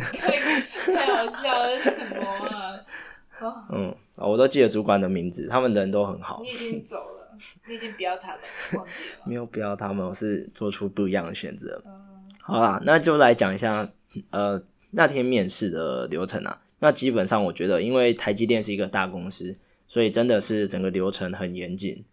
[0.96, 2.74] 太好笑了，什么啊？
[3.40, 8.40] 哦，嗯，我都记得主管的名字，他们人都很好你，已经走了，你已经不要他了，
[8.74, 9.22] 忘记了？
[9.26, 11.80] 没有不要他们，我是做出不一样的选择。
[11.86, 12.07] 嗯
[12.48, 13.92] 好啦，那就来讲一下，
[14.32, 16.62] 呃，那天面试的流程啊。
[16.80, 22.06] 那基本上我觉得，因为台积电是一个大公司，所以真的是整个流程很严谨。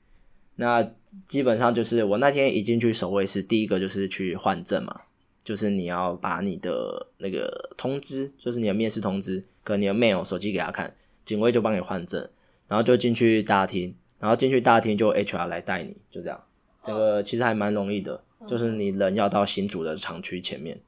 [0.57, 0.91] 那
[1.29, 5.03] 基本上就是我那天一进去守卫室，第一个就是去换证嘛，
[5.45, 10.93] 就是你要把你的那个通知，就是你的面试通知跟你的 mail 手机给他看，
[11.25, 12.29] 警卫就帮你换证，
[12.67, 16.43] 然后就进去大厅，然后进去大厅就 HR 来带你，就这样。
[16.85, 20.81] 这个其实还蛮容易的，就是你人要到新竹的厂区前面。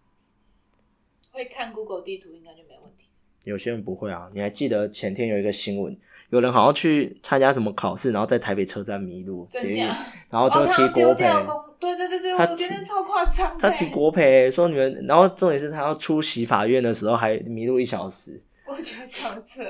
[1.33, 3.09] 会看 Google 地图应该就没问题。
[3.45, 5.97] 有些人不会啊，你还记得前天有一个新闻，
[6.31, 9.97] 有人好像去参加什么考试，然后在台北车站迷路，真假？
[10.31, 13.61] 然后就哦，提国赔，掉公，对对对对，他我觉得超夸张的。
[13.61, 18.43] 他提国赔，说你们，然后重点是他要出席法院的时候还迷路一小时。
[18.65, 19.63] 我觉得超扯，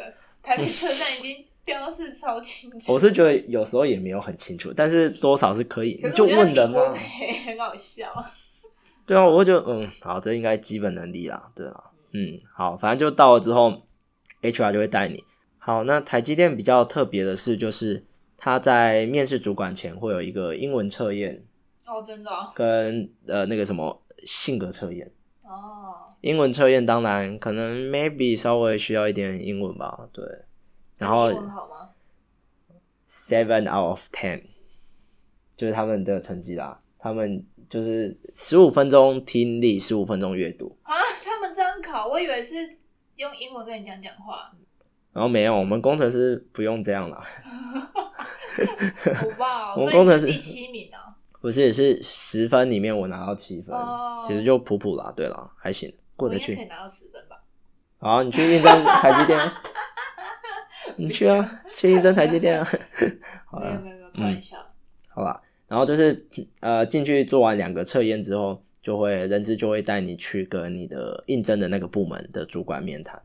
[0.42, 2.92] 台北车站已经标示超清楚。
[2.94, 6.80] 我是觉得有时候也没有很清楚，但是多少是可以，可你就问人嘛。
[7.44, 8.06] 很好笑。
[9.04, 13.82] 对啊，我会觉得嗯，好，这应该基本能力啦，对啊，嗯，好，反正就到了之后
[14.42, 15.22] ，HR 就会带你。
[15.58, 18.04] 好，那台积电比较特别的是，就是
[18.36, 21.44] 他在面试主管前会有一个英文测验
[21.84, 22.52] 哦，真的哦。
[22.54, 25.10] 跟呃那个什么性格测验。
[25.42, 30.24] 哦，英文测验当然可能 maybe 稍微需要一点英文吧，对。
[30.98, 31.30] 然后
[33.08, 34.42] ？seven out of ten
[35.56, 40.76] 就是他们的成绩啦，他们就是十五分钟听力，十五分钟阅读。
[40.82, 42.78] 啊，他们这样考，我以为是
[43.16, 44.52] 用英文跟你讲讲话。
[45.12, 47.22] 然后没有，我们工程师不用这样啦，
[49.14, 51.08] 好吧，我们工程师第七名啊。
[51.40, 56.56] 不是是十分里面我拿到七分，哦其实就普普啦，对啦，还行，过得去。
[56.56, 57.40] 可以拿到十分吧？
[57.98, 59.62] 好，你去应征台积电啊，
[60.96, 62.68] 你去啊，去应征台积电 啊。
[63.46, 64.56] 好了，没有没有，开玩笑。
[65.08, 66.26] 好吧，然后就是
[66.60, 73.20] 呃进去做完两个测验之后，就会人资就会带你去跟你的应征的那个部门的主管面谈。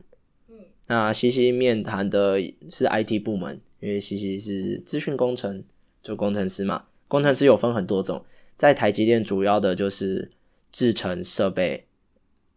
[0.48, 0.56] 嗯
[0.88, 5.62] 那西西面谈的是 IT 部门，因为西西是资讯工程，
[6.02, 6.84] 就工程师嘛。
[7.08, 8.24] 工程师有分很多种，
[8.56, 10.30] 在台积电主要的就是
[10.72, 11.86] 制程设备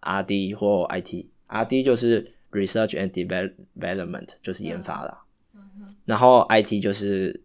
[0.02, 1.26] RD 或 IT。
[1.48, 5.24] RD 就是 Research and Development，就是研发啦。
[6.06, 7.42] 然后 IT 就是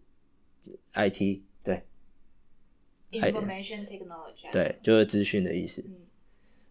[0.94, 1.82] IT，对
[3.10, 5.82] ，information technology 对，就是资讯的意思。
[5.86, 5.96] 嗯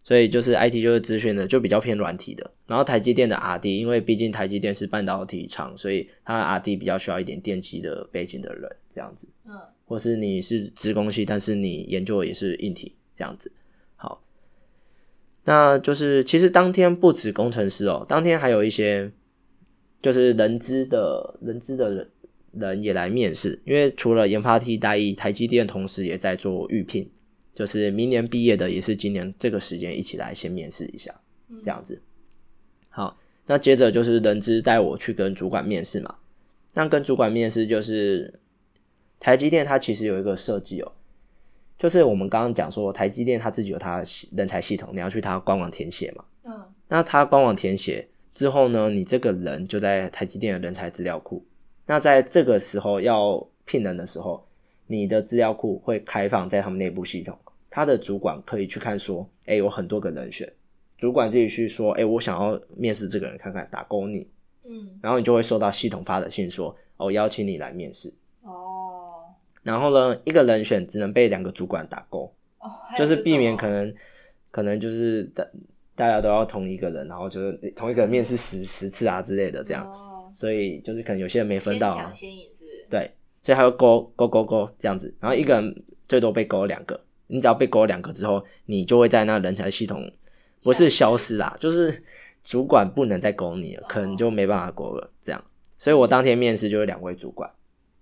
[0.02, 2.50] 所以就是 IT 就是资讯的，就比较偏软体的。
[2.66, 9.28] 然后台积电的 RD，因为毕竟台积电是半导体厂，所以它的 RD 比较需要一点电机的背景的人，这样子。
[9.44, 9.52] 嗯
[9.84, 13.52] 或是你是职工系，但是你研究的也是硬体这样子。
[15.44, 19.10] 好，那就是其实当天不止工程师哦，当天还有一些
[20.00, 22.10] 就是人资的人资的人
[22.52, 27.10] 人也来面试，因为除了研发替代役，台积电同时也在做预聘，
[27.54, 31.14] 就是明年毕业的也是今年这个时间一起来先面试一下，
[31.62, 32.00] 这样子。
[32.88, 36.16] 好，那接着就是人资带我去跟主管面试嘛，
[36.74, 38.40] 那跟主管面试就是。
[39.22, 40.92] 台积电它其实有一个设计哦，
[41.80, 44.04] 就是我们刚刚讲说，台积电它自己有它的
[44.36, 46.22] 人才系统，你要去它官网填写嘛。
[46.44, 46.52] 嗯
[46.88, 51.42] 那它官网填写之后呢，你这个人就在台积电的人才资料库。
[51.86, 54.46] 那在这个时候要聘人的时候，
[54.88, 57.34] 你的资料库会开放在他们内部系统，
[57.70, 60.52] 他的主管可以去看说，哎，有很多个人选，
[60.98, 64.28] 主管自己去说，哎，我想要面试这个人看看，打勾你，
[64.66, 68.12] 嗯然后你就会收到系统发的信说，哦，邀请你来面试。
[69.60, 73.94] 哦然后呢，一个人选只能被两个主管打勾，哦，就是避免可能
[74.50, 75.44] 可能就是大
[75.94, 80.30] 大家都要同一个人，然后就是同一个人面试十十次啊之类的这样，哦。
[80.32, 82.12] 所以就是可能有些人没分到啊？
[82.88, 83.10] 对，
[83.42, 90.10] 所以还会勾勾勾勾这样子，然后一个人最多被勾两个，你只要被勾两个之后，你就会在那人才系统
[90.62, 92.02] 不是消失啦，就是
[92.44, 95.44] 主管不能再勾你了，可能就没办法勾了这样。
[95.76, 97.50] 所以我当天面试就是两位主管，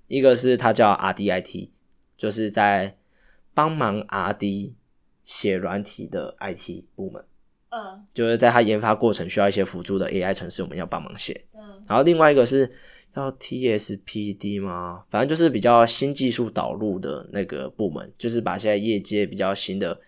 [0.08, 1.70] 一个是它叫 RDIT，
[2.16, 2.96] 就是在
[3.54, 4.74] 帮忙 RD
[5.22, 7.24] 写软体的 IT 部门，
[7.68, 11.44] 嗯就是在他研发过程需要一些辅助的 AI 程式，我们要帮忙写。
[11.54, 12.70] 嗯然后另外一个是
[13.14, 15.04] 要 TSPD 吗？
[15.08, 19.98] 反正就是比较新技术导入的那个部门，就是把现在业界比较新的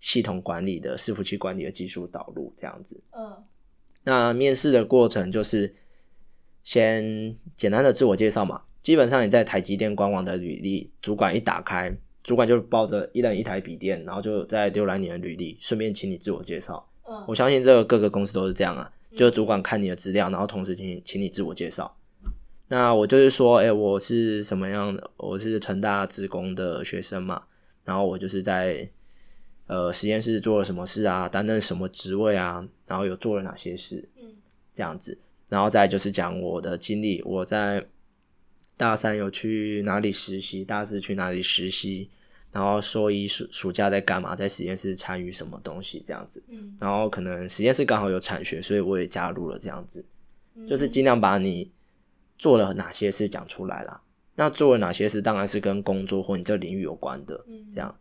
[0.00, 3.00] 系统管理的伺服器管理的技术导入这样子。
[3.12, 3.44] 嗯
[4.02, 5.74] 那面试的过程就是
[6.62, 16.86] 先简单的自我介绍嘛，基本上你在台积电官网的履历，主管一打开，主管就抱着一人一台笔电，然后就在浏览你的履历，顺便请你自我介绍。
[17.08, 21.96] 嗯我相信这个各个公司都是这样啊，就是主管看你的资料，然后同时请请你自我介绍。
[22.68, 25.10] 那我就是说，哎、我是什么样的？
[25.16, 27.42] 我是成大职工的学生嘛，
[27.84, 28.88] 然后我就是在
[29.66, 34.36] 呃实验室做了什么事啊，担任什么职位啊，然后有做了哪些事，嗯
[34.72, 37.84] 这样子，然后再就是讲我的经历，我在
[38.80, 42.08] 大三有去哪里实习，大四去哪里实习，
[42.50, 50.02] 然后说一暑暑假在干嘛，在实验室参与什么东西这样子，嗯然后可能实验室刚好有产学，所以我也加入了这样子，
[50.54, 51.70] 嗯，就是尽量把你
[52.38, 54.00] 做了哪些事讲出来啦。
[54.34, 57.94] 那做了哪些事，当然是跟工作或你这领域有关的，嗯这样。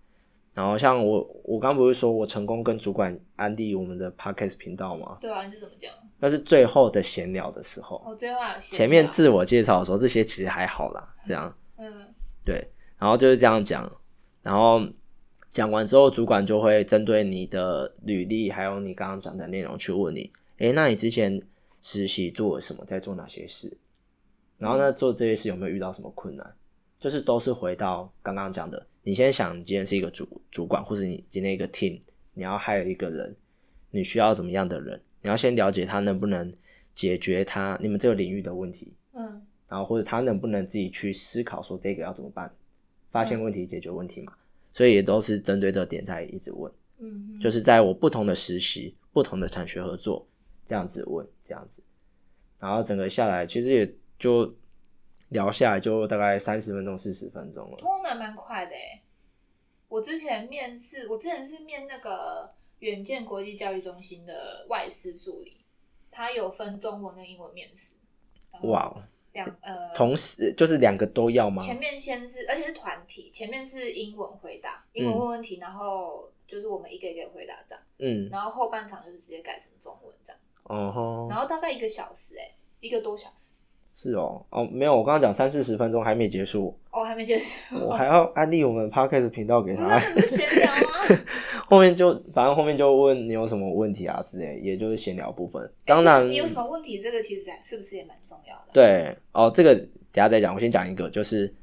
[0.60, 5.18] 然后像我，我刚不是说我成功跟主管安利我们的 podcast 频道吗？
[5.22, 5.90] 对啊，你是怎么讲？
[6.20, 12.56] 那是最后的闲聊的时候，哦，最后还有闲前面自我介绍的时候，这些其实还好啦，这样嗯对，
[12.98, 13.90] 然后就是这样讲，
[14.44, 14.86] 然后
[15.50, 21.42] 讲完之后，主管就会针对你的履历还有你刚刚讲的内容去问你，诶，那你之前
[21.82, 23.78] 实习做了什么，在做哪些事？
[24.58, 26.54] 然后呢，做这些事有没有遇到什么困难？
[27.00, 32.00] 就是都是回到刚刚讲的，你先想，你今天是一个主主管，或是你今天一个 team，
[32.34, 33.36] 你要 hire 一个人，
[33.92, 35.02] 你需要怎么样的人？
[35.22, 36.54] 你要先了解他能不能
[36.96, 42.54] 解决他你们这个领域的问题，嗯然后或者他能不能自己去思考说这个要怎么办，
[43.10, 44.34] 发现问题、解决问题嘛。
[44.74, 50.26] 所以也都是针对这个点在一直问，嗯，嗯就是在我不同的实习、不同的产学合作
[50.66, 51.84] 这样子问，这样子，
[52.60, 54.54] 然后整个下来其实也就
[55.30, 57.78] 聊下来就大概三十分钟、四十分钟了。
[57.78, 59.02] 通常蛮快的诶。
[59.88, 65.58] 我之前面试，我之前是面那个远见国际教育中心的外事助理，
[66.12, 67.98] 他有分中文跟英文面试。
[68.64, 71.62] 哇，哦两呃，同时就是两个都要吗？
[71.62, 83.54] 前面先是，而且是团体，前面是英文回答，英文嗯问问题，然后就是我们一个一个回答这样，嗯，然后后半场就是直接改成中文这样，哦吼然，后大概一个小时哎、一个多小时。
[84.02, 91.20] 是哦，哦，没有，我刚刚讲三四十分钟还没结束，哦，还没结束，我还要安利我们 podcast 频道给他闲聊吗？
[91.68, 95.70] 后面就反正后面就问你有什么问题啊之类，也就是闲聊部分。
[95.86, 97.02] 当然，哎你有什么问题？
[97.02, 100.56] 这个其实是不是也蛮重要的？，对哦，这个等下再讲。
[100.56, 101.54] 我先讲一个，就是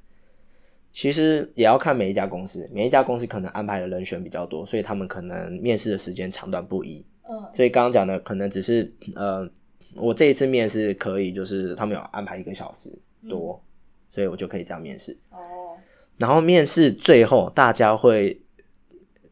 [0.93, 7.03] 其实也要看每一家公司，每一家公司可能安排的人选比较多，所以他们可能面试的时间长短不一。
[7.29, 9.49] 嗯所以刚刚讲的可能只是呃，
[9.97, 12.91] 我这一次面试可以，就是他们有安排一个小时
[13.29, 13.63] 多，
[14.11, 15.17] 所以我就可以这样面试。
[15.31, 15.77] 哦，
[16.19, 18.41] 然后面试最后大家会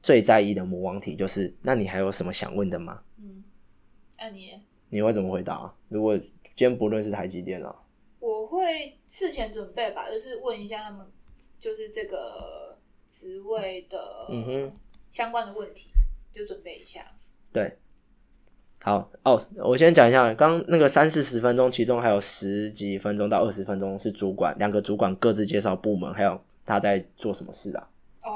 [0.02, 3.02] 最在意的魔王题就是，那你还有什么想问的吗？
[3.18, 3.44] 嗯，
[4.18, 5.74] 那、你你会怎么回答啊？
[5.88, 7.74] 如果今天不论是台积电啊，
[8.20, 11.06] 我会事前准备吧，就是问一下他们，
[11.58, 12.78] 就是这个
[13.10, 14.72] 职位的嗯哼
[15.10, 15.90] 相关的问题，
[16.32, 17.04] 就准备一下。
[17.52, 17.76] 对，
[18.84, 27.88] 好哦，我先讲一下，刚刚那个三四十分钟，其中还有十几分钟到二十分钟是主管，两个主管各自介绍部门，还有他在做什么事啊，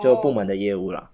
[0.03, 1.11] 就部门哦，的业务啦。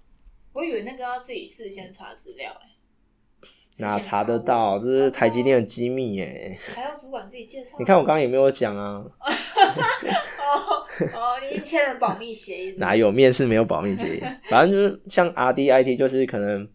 [0.52, 4.78] 我以为那个要自己事先查资料、欸，哪查得到？
[4.78, 6.56] 这是台积查电的机密耶！
[6.68, 7.76] 不到还要主管自己介绍。
[7.80, 14.20] 你看我刚刚也没有讲啊， 哦哦，你已经签了保密协议是是，哪有面试没有保密协议？
[14.48, 16.68] 反正就是像 R D I T，就是可能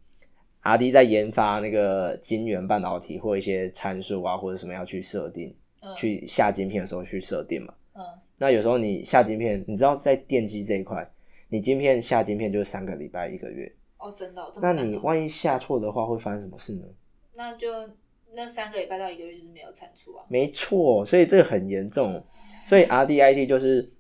[0.70, 7.74] R D 在研发那个晶圆半导体或一些参数啊，或者什么要去设定，嗯去下晶片的时候去设定嘛。
[7.96, 8.02] 嗯
[8.38, 11.06] 那有时候你下晶片，你知道在电机这一块，
[11.50, 16.86] 你晶片下晶片就是三个礼拜一个月，哦，真的、哦，那你万一下错的话，会发生什么事呢？
[17.36, 17.68] 那就
[18.34, 20.24] 那三个礼拜到一个月就是没有产出啊。
[20.30, 22.24] 没错，所以这个很严重。
[22.66, 23.92] 所以 R D I T 就是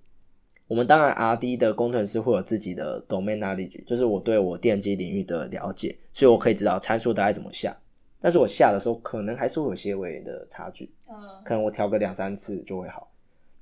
[0.69, 7.75] 我们当然 R D 的工程师会有自己的 domain knowledge，就是我对我电机领域的了解，所以我可以知道参数大概怎么下。
[8.21, 13.11] 但是我下的时候可能还是会有些微的差距，嗯可能我调个两三次就会好。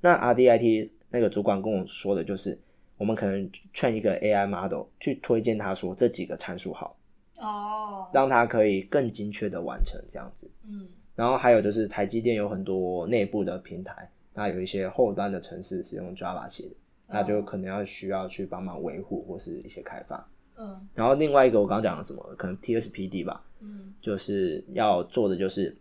[0.02, 2.58] 那 R D I T 那个主管跟我说的就是，
[2.98, 6.94] 我们可能劝一个 A I model 去推荐他说这几个参数好，
[7.38, 10.46] 哦，让他可以更精确的完成这样子。
[10.68, 16.74] 嗯然后还有就是台积电有很多内部的平台，那有一些后端的程式是用 Java 写的，
[17.10, 20.28] 那就可能要需要去帮忙维护或是一些开发。
[20.60, 25.76] 嗯然后另外一个我刚刚讲了什么，可能 TSPD 吧，嗯就是要做的就是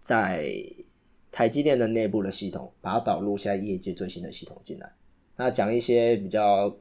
[0.00, 0.48] 在
[1.32, 4.92] 台积电的内部的系统，把它导入现在业界最新的系统进来。
[5.36, 6.72] 那讲一些比较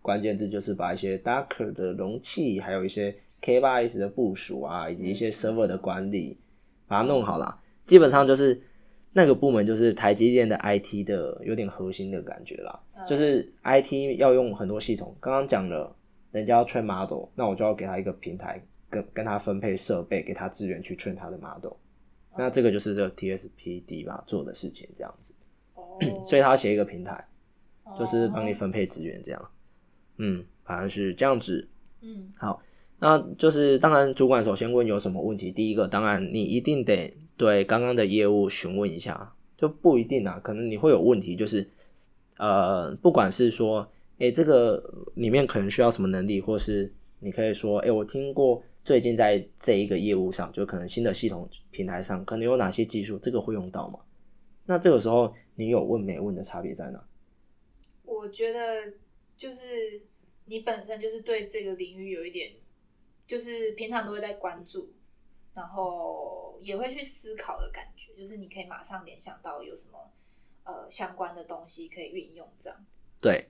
[0.00, 6.36] 关键字，就是把一些 Docker 的容器，还有一些 K8s 的部署啊，以及一些嗯 server 的管理，
[6.88, 7.60] 把它弄好啦。
[7.84, 8.60] 基本上就是
[9.12, 15.14] 那个部门就是台积电的 IT 的有点核心的感觉啦，嗯就是 IT 要用很多系统。
[15.20, 15.94] 刚刚讲了，
[16.30, 21.72] 人家要 train model，那我就要给他一个平台，跟跟他分配设备，给他资源去 train 他的 model。
[22.36, 25.34] 那这个就是这个 TSPD 吧做的事情这样子，
[25.74, 27.22] 哦， 所以他要写一个平台，
[27.98, 29.50] 就是帮你哦分配资源这样。
[30.16, 31.68] 嗯，反正是这样子。
[32.00, 32.60] 嗯好
[32.98, 35.50] 那就是当然，主管首先问有什么问题。
[35.50, 41.68] 第一个，当然你一定得对刚刚的业务询问一下，就不一定啊，可能你会有问题，就是
[42.38, 44.80] 呃，不管是说，诶、这个
[45.16, 53.98] 里面可能需要什么能力，或是你可以说，诶、我听过最近在这一个业务上，就可能新的系统平台上，可能有哪些技术，这个会用到吗？
[54.66, 57.04] 那这个时候你有问没问的差别在哪？
[58.04, 58.92] 我觉得
[59.36, 60.00] 就是
[60.44, 62.52] 你本身就是对这个领域有一点，
[63.26, 64.92] 就是平常都会在关注，
[65.54, 70.10] 然后也会去思考的感觉，就是你可以马上联想到有什么
[70.64, 72.78] 呃相关的东西可以运用，这样。
[73.20, 73.48] 对，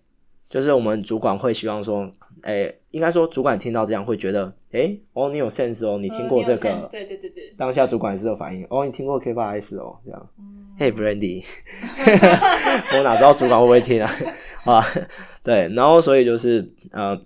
[0.49, 2.13] 就是我们主管会希望说，
[2.43, 11.45] 哎、应该说主管听到这样会觉得，哎、哦，你有 sense 哦，你听过这个，对对对对，当下主管是有反应，哦，你听过 K 八 S 哦，这样，嗯，嘿、 Brandy，
[12.97, 14.11] 我哪知道主管会不会听啊？
[14.65, 14.83] 啊，
[15.43, 17.19] 对，然后所以就是呃，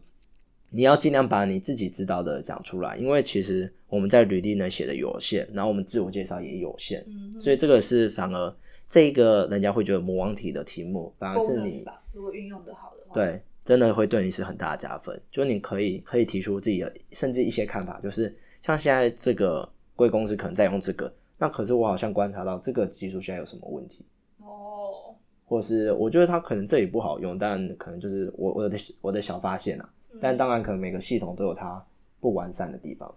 [0.76, 8.54] 你要尽量把你自己知道的讲出来，因为其实我们在履历能写的有限，然后我们自我介绍也有限，嗯，所以这个是反而
[8.86, 15.18] 这一个人家会觉得魔王体的题目，反而是你，如果运用的好的话，，对，真的会对你是很大的加分。
[15.30, 24.04] 就你可以可以提出自己的，甚至一些看法，就是像现在这个贵公司可能在用这个，那可是我好像观察到这个技术现在有什么问题，
[24.42, 29.88] 哦，或是我觉得它可能这里不好用，但可能就是我我的我的小发现啊。
[30.16, 31.84] 嗯但当然，可能每个系统都有它
[32.20, 33.14] 不完善的地方，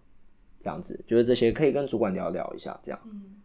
[0.62, 3.36] 这样子，就是这些可以跟主管聊聊一下，这样，嗯，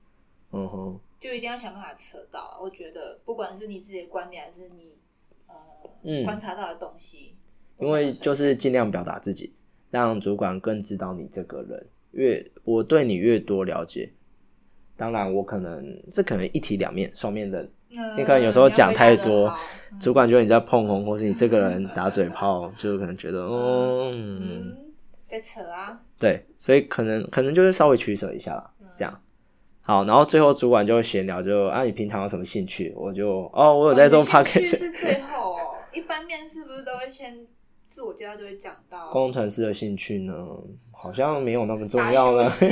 [0.52, 2.58] 嗯哼，就一定要想办法扯到啊。
[2.60, 4.96] 我觉得不管是你自己的观点，还是你
[5.46, 5.54] 呃、
[6.02, 7.34] 嗯观察到的东西，
[7.78, 9.52] 因为就是尽量表达自己，
[9.90, 11.86] 让主管更知道你这个人。
[12.12, 14.12] 越我对你越多了解，
[14.96, 17.70] 当然我可能这可能一体两面，双面人。
[17.98, 19.52] 嗯你可能有时候讲太多
[20.00, 24.76] 主管觉得你在碰红，或是你这个人打嘴炮， 就可能觉得，哦嗯，嗯，
[25.26, 28.86] 在扯啊，对，所以可能可能就是稍微取舍一下啦，嗯。
[28.96, 29.20] 这样。
[29.86, 32.92] 好，然后最后主管就闲聊，就啊，你平常有什么兴趣？
[32.96, 35.58] 我就哦，我有在做哦你的 p o 兴 c 趣 a s t 是最后哦，
[35.92, 37.46] 一般面试不是都会先
[37.86, 39.10] 自我介绍就会讲到。
[39.10, 40.34] 工程师的兴趣呢，
[40.90, 42.38] 好像没有那么重要呢。
[42.38, 42.44] 游。
[42.48, 42.66] 戏。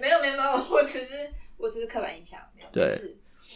[0.00, 2.88] 没有没有没有，我只是我只是刻板印象，没有对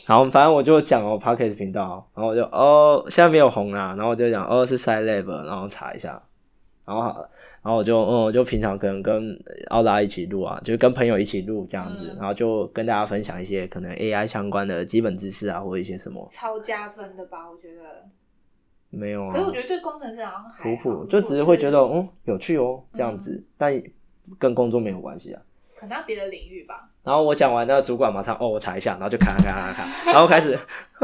[0.07, 6.21] 好，反正我就讲哦 p o c k e t 频道，然后我就哦，现在没有红啦，然后我就讲哦是 Side Lab，然后查一下，
[6.85, 7.25] 然后好
[7.63, 9.39] 然后我就嗯，我就平常可能跟
[9.69, 17.49] 奥拉一起录啊，就是跟朋友一起录这样子，嗯然后就跟大家分享一些可能 AI 相关的基本知识啊，或者一些什么超加分的吧？
[17.51, 17.83] 我觉得。
[18.95, 23.83] 没有啊可是，我觉得对工程师好像还好普普，就只是会觉得嗯有趣哦这样嗯子，但
[24.39, 25.41] 跟工作没有关系啊。
[25.83, 26.89] 可能要别的领域吧。
[27.03, 30.57] 然后我讲完，那个主管马上哦，我查一下，然后就咔咔咔咔， 然后开始，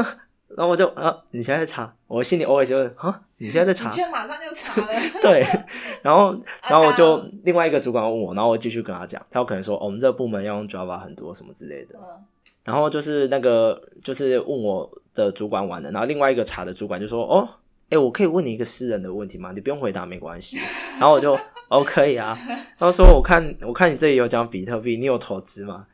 [0.55, 4.87] 然后我就啊，你现在在查，我心里 always 就是啊，你现在在查你，却马上就查了。
[5.21, 5.45] 对，
[6.01, 6.33] 然后
[6.69, 12.23] 然后我就啊另外一个主管问我，然后我继续跟他讲，他有可能说、哦我们这个部门要用 Java 很多什么之类的，嗯，
[12.63, 17.45] 然后就是那个就是问我的主管玩的，然后另外一个查的主管就说哦，
[17.89, 19.51] 哎，我可以问你一个私人的问题吗？
[19.53, 20.57] 你不用回答没关系，
[20.97, 21.37] 然后我就
[21.69, 22.37] 哦可以啊，
[22.77, 25.85] 然后说我看我看你这里有讲比特币，你有投资吗？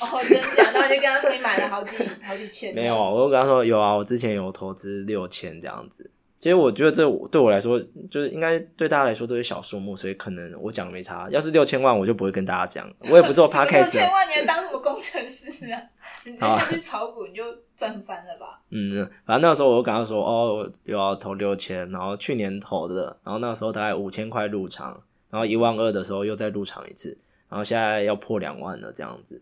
[0.00, 0.62] 哦，真假？
[0.62, 2.74] 然后我就跟他说你买了好几好几千。
[2.74, 6.10] 没有啊，我就跟他说有啊，我之前有投资六千这样子。
[6.38, 7.02] 其实我觉得这
[7.32, 11.28] 对我来说，就是应该对大家来说都是小数目，所以可能我讲没差。
[11.30, 14.08] 要是六千万，我就不会跟大家讲，我也不做 六千。
[14.08, 15.82] 万你还当什么工程师啊？
[16.24, 17.42] 你直接去炒股你就
[17.78, 18.60] 赚翻了吧？
[18.70, 25.00] 嗯，反正那个时候我就跟他说，哦，又要投六千，然后去年投的，然后那时候大概五千块入场，
[25.30, 27.16] 然后一万二的时候又再入场一次，
[27.48, 29.40] 然后现在要破两万了这样子。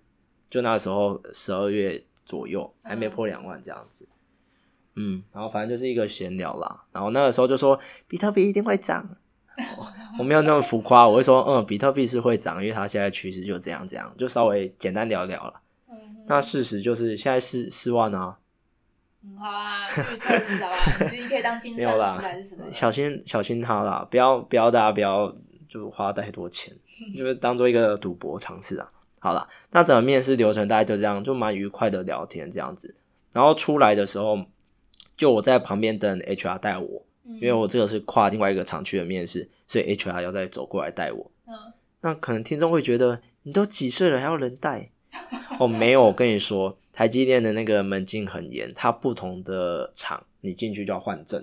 [0.51, 4.07] 就那时候十二月左右还没破两万这样子。
[4.97, 6.85] 嗯，然后反正就是一个闲聊啦。
[6.93, 9.17] 然后那个时候就说比特币一定会涨，
[10.21, 15.63] 我没有那么浮夸，我会说嗯，比特币是会涨，因为它现在趋势就这样这样，就稍微简单聊聊了。
[16.27, 18.37] 嗯那事实就是现在是四万啊，
[19.23, 20.77] 嗯，好啊，去测试好吧？
[21.13, 22.65] 你可以当金算师还是什么？
[22.73, 25.33] 小心小心他啦，不要不要大家不要
[25.69, 26.77] 就花太多钱，
[27.17, 28.91] 就是当做一个赌博尝试啊。
[29.21, 32.95] 好了，那整个面试流程大概就这样，就蛮愉快的聊天这样子。
[33.33, 34.39] 然后出来的时候，
[35.17, 41.31] 就我在旁边等 HR 带我，因因为我这个是跨另外一个厂区的面试，所以 HR 要再走过来带我。
[41.47, 41.55] 嗯
[42.03, 44.91] 那可能听众会觉得你都几岁了还要人带？
[45.59, 51.43] 哦，没有，我跟你说，台积电的那个门禁很严，它不同的厂你进去就要换证，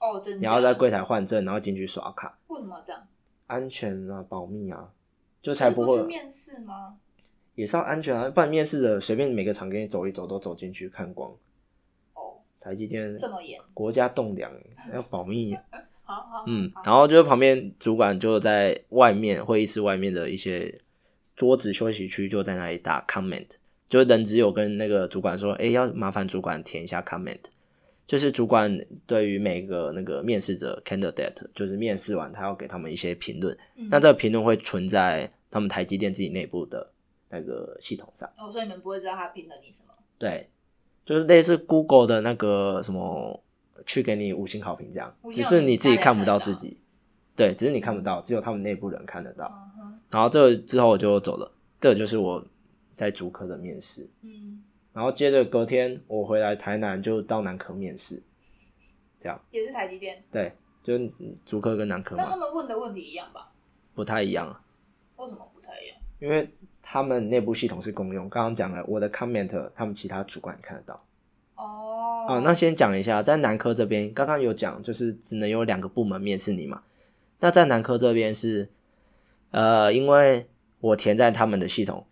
[0.00, 0.38] 哦，真的。
[0.40, 2.38] 你要在柜台换证，然后进去刷卡。
[2.48, 3.06] 为什么要这样？
[3.46, 4.90] 安全啊，保密啊，
[5.40, 6.96] 就才不会面试吗？
[7.54, 11.30] 也是要安全啊，不然面试者随便每个厂给你走一走都走进去看光。
[12.14, 13.60] 哦，台积电这么严。
[13.74, 14.50] 国家栋梁
[14.94, 15.54] 要保密，
[16.04, 20.74] 好好，嗯，然后就是旁边主管就在外面会议室外面的一些
[21.42, 23.48] 桌子休息区就在那里打 comment，
[23.88, 27.40] 就是人只有跟那个主管说，哎、要麻烦主管填一下 comment。
[28.06, 28.78] 就是主管
[29.08, 36.88] 对于每个那个面试者 candidate，就是面试完他要给他们一些评论，嗯那这个评论会存在他们台积电自己内部的
[37.28, 38.30] 那个系统上。
[38.38, 39.92] 哦，所以你们不会知道他评了你什么？
[40.18, 40.48] 对，
[41.04, 43.42] 就是类似 Google 的那个什么，
[43.84, 46.78] 去给你五星好评这样只是你自己看不到自己。
[47.34, 49.50] 对，只是你看不到，只有他们内部人看得到。
[50.12, 51.50] 然后这之后我就走了，
[51.80, 52.44] 这就是我
[52.94, 54.08] 在竹科的面试。
[54.22, 58.22] 嗯，然后接着隔天我回来台南就到南科面试，
[59.18, 60.52] 这样也是台积电，对，
[60.84, 60.98] 就
[61.44, 63.50] 竹科跟南科但他嘛们问的问题一样吧？
[63.94, 64.62] 不太一样啊，
[65.16, 65.96] 为什么不太一样？
[66.20, 66.48] 因为
[66.80, 68.28] 他们内部系统是公用。
[68.28, 71.04] 刚刚讲了我的 comment，他们其他主管也看得到。
[71.56, 76.82] 哦，啊，那先讲一下，在南科这边，刚刚有讲，就是只能有两个部门面试你嘛。
[77.40, 78.70] 那在南科这边是，
[79.52, 80.48] 呃，因为
[80.80, 82.06] 我填在他们的系统，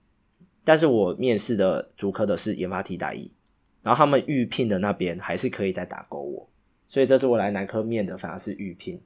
[0.62, 3.34] 但是我面试的主科的是研发替代役，
[3.82, 6.48] 然后他们预聘的那边还是可以再打勾我，
[6.86, 9.02] 所以这次我来南科面的反而是预聘，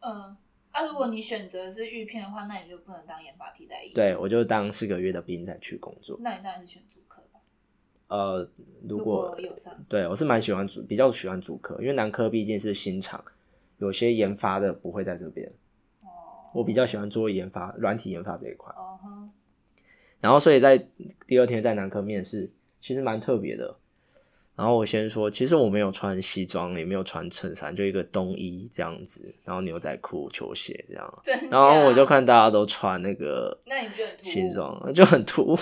[0.00, 0.36] 嗯，
[0.70, 6.18] 啊，如果你选择是预聘的话，那你就不能当研发替代役。，对我就当四个月的兵再去工作。
[6.20, 7.40] 那你当然是选主科吧。
[8.08, 8.48] 呃，
[8.88, 13.22] 如如果有上，对我是蛮喜欢主，比较喜欢主科，因为南科毕竟是新厂，
[13.76, 15.52] 有些研发的不会在这边。
[16.54, 18.72] 哦，我比较喜欢做研发、软体研发这一块。
[18.76, 19.30] 哦哼，
[20.20, 20.78] 然后，所以在
[21.26, 22.50] 第二天在南科面试，
[22.80, 23.76] 其实蛮特别的。
[24.56, 31.22] 然后我先说，其实我没有穿西装，也没有穿衬衫，就一个冬衣这样子，然后牛仔裤、球鞋这样。
[31.24, 35.58] 真然后我就，看大家都穿那个那你不就很突兀西装，就很突兀。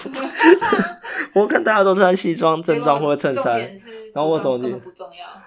[1.35, 3.61] 我看大家都穿西装、正装或者衬衫
[4.15, 5.43] 然后我总结根本不重要。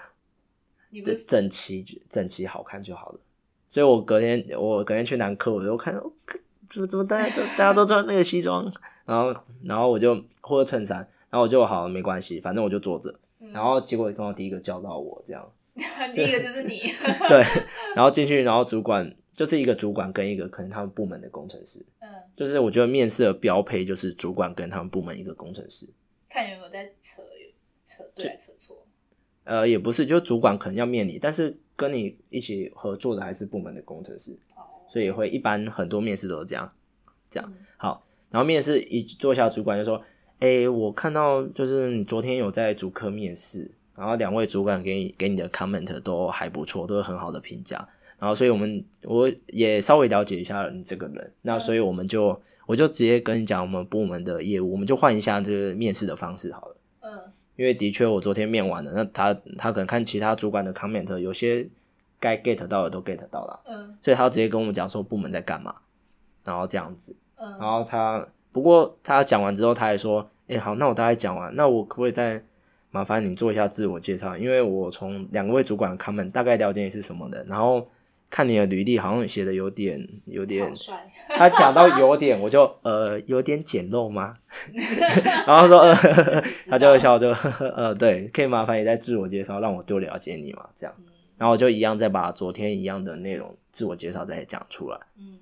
[0.90, 3.20] 你不，是整齐整齐好看就好了。
[3.76, 6.10] 所以我隔天我隔天去南科，我就看，哦
[6.70, 8.72] 怎么怎么大家都大家都穿那个西装，
[9.06, 11.00] 然后然后我就或者衬衫，
[11.30, 13.14] 然后我就好没关系，反正我就坐着。
[13.42, 15.52] 嗯然后结果刚好第一个叫到我这样，
[16.16, 16.84] 第一个就是你，
[17.28, 17.44] 对，
[17.94, 22.08] 然后进去，然后主管就是一个主管跟一个可能他们部门的工程师，嗯，
[22.38, 25.86] 就是我觉得面试的标配就是主管跟他们部门一个工程师。
[26.30, 27.22] 看有没有在扯
[27.84, 28.78] 扯对扯错。
[29.44, 34.32] 呃，也不是，就主管可能要面你，但是跟你一起合作的还是部门的工程师。
[34.56, 36.72] 哦，所以会一般很多面试都是这样。
[37.30, 40.02] 这样嗯好，然后面试一坐下，主管就说
[40.40, 47.88] ：“哎、我看到就是你昨天有在主科面试，然后两位主管给你给你的 comment 都还不错，都是很好的评价。
[48.18, 56.75] 然后所以我们我也稍微了解一下你这个人，那所以我们就我就直接跟你讲我们部门的业务，我们就换一下这个面试的方式好了。
[57.56, 61.68] 嗯因为的确我昨天面完了，那他他可能看其他主管的 comment，有些
[62.20, 65.76] 该 get 到的都 get 到了，嗯所以他直接跟我们讲说部门在干嘛，
[66.44, 67.16] 然后这样子。
[67.38, 72.42] 嗯，然后他不过他讲完之后，他还说：“哎、好，那我大概讲完，那我可不可以再
[72.92, 74.38] 麻烦你做一下自我介绍？
[74.38, 77.86] 因为我从两位主管的 comment 大概了解你是什么的，然后
[78.36, 80.70] 看你的履历好像写的有点有点
[81.38, 84.34] 他讲到有点，我就呃有点简陋吗？
[85.48, 85.96] 然后说呃，
[86.70, 87.30] 他就笑就
[87.78, 90.94] 呃对，可以麻烦你再自我介绍，让我多了解你嘛，这样。
[91.00, 91.06] 嗯
[91.38, 95.00] 然后我就一样再把昨天一样的内容自我介绍再讲出来。
[95.18, 95.40] 嗯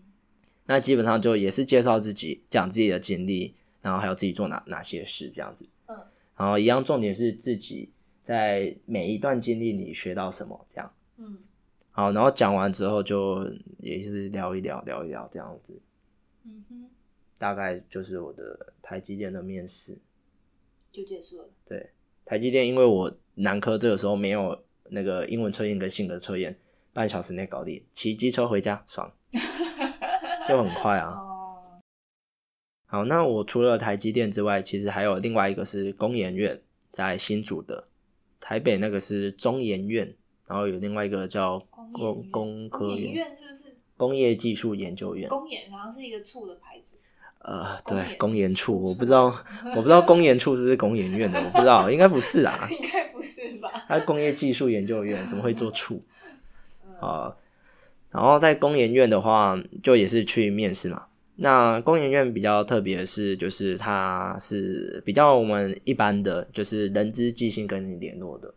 [0.67, 5.67] 那基本上就也是介绍自己，讲自己的经历，然后还有自己做哪哪些事这样子。
[5.87, 5.97] 嗯
[6.37, 7.89] 然后一样重点是自己
[8.21, 10.91] 在每一段经历里学到什么这样。
[11.17, 11.37] 嗯
[11.95, 15.79] 好，然后讲完之后就也是聊一聊聊一聊这样子，
[16.43, 16.89] 嗯哼，
[17.37, 19.99] 大概就是我的台积电的面试。
[20.91, 21.49] 就结束了。
[21.65, 21.91] 对，
[22.25, 26.57] 台积电因为我南科这个时候没有那个英文测验跟性格测验，
[26.93, 29.13] 半小时内搞定，骑机车回家爽，
[30.49, 31.11] 就很快啊。
[31.11, 31.79] 哦，
[32.87, 37.87] 好，那我除了台积电之外，其实还有另外一个是工研院，在新竹的，
[38.39, 40.15] 台北那个是中研院，
[40.53, 41.59] 然后有另外一个叫
[41.91, 43.65] 工工科院院是不是？
[43.97, 45.27] 工业技术研究院。
[45.27, 46.95] 工研好像是一个醋的牌子。
[47.39, 49.35] 呃，对，工研处，我不知道，
[49.73, 53.83] 我不知道工研处是不是工研院的，我不知道，应该不是啊， 应该不是吧？
[53.87, 55.99] 它是工业技术研究院，怎么会做处
[57.01, 57.35] 嗯啊？
[58.11, 61.07] 然后在工研院的话，就也是去面试嘛。
[61.37, 68.53] 那工研院比较特别的是，就是它是比较我们一般的，就是人资即兴跟你联络的。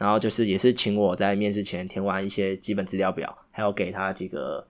[0.00, 4.66] 嗯然后就是也是请我在面试前填完一些基本资料表，还有给他几个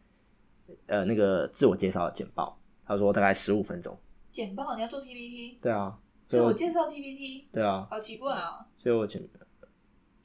[0.87, 2.59] 呃那个自我介绍的简报。
[2.85, 3.97] 他说大概十五分钟。
[4.33, 5.97] 简报你要做 PPT，对啊，
[6.29, 8.67] 自我介绍 PPT，对啊，好奇怪啊！
[8.77, 9.23] 所以我前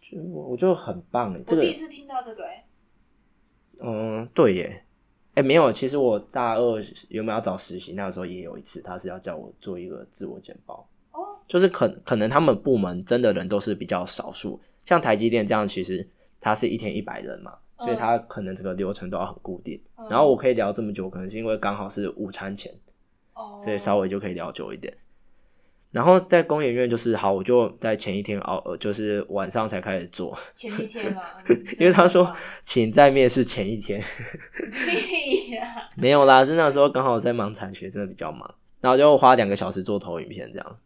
[0.01, 2.66] 就我我就很棒哎，这个我第一次听到这个，哎，
[3.80, 4.86] 嗯对耶，
[5.36, 16.08] 哎没有，其实我大二原本要找实习，那个时候也有一次，他是要叫我做一个自我简报，哦，就是可可能他们部门真的人都是比较少数，像台积电这样，其实
[16.40, 19.82] 它是一天一百人嘛，所以它可能这个流程都要很固定。
[19.98, 22.72] 嗯然后我可以聊这么久，可能是因为刚好是午餐前，
[23.34, 24.94] 哦，所以稍微就可以聊久一点。
[25.92, 31.24] 然后在工演院就是好，我就在前一天熬，呃就是晚上才开始做，前一天嘛，
[31.80, 32.32] 因为他说
[32.64, 34.00] 请在面试前一天
[34.72, 40.80] 屁呀，没有啦，是那时候刚好在忙产学，真的比较忙，然后就花两个小时做投影片这样。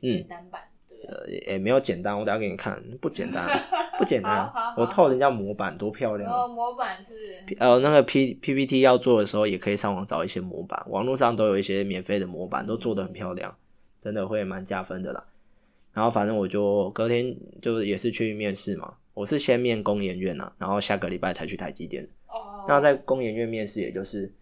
[0.00, 0.62] 嗯简单版？
[1.06, 3.46] 呃，也也没有简单，我等下给你看，不简单，
[3.98, 4.70] 不简单好好。
[4.72, 6.36] 好我套人家模板多漂亮啊。
[6.36, 7.14] 然后模板是
[7.58, 13.56] 呃，那个 P PPT 要做的时候，也可以上网找一些模板，网络上都有一些免费的模板，都做的很漂亮，
[14.00, 15.24] 真的会蛮加分的啦。
[15.92, 22.04] 然后反正我就隔天就也是去面试嘛，我是先面工研院啊，然后下个礼拜才去台积电。
[22.28, 24.32] 哦，那在工研院面试，也就是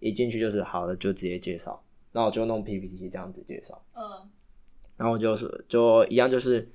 [0.00, 1.80] 一进去就是好了，就直接介绍，
[2.12, 3.80] 那我就弄 PPT 这样子介绍。
[3.94, 4.30] 嗯
[4.96, 6.68] 然后就是就一样，就是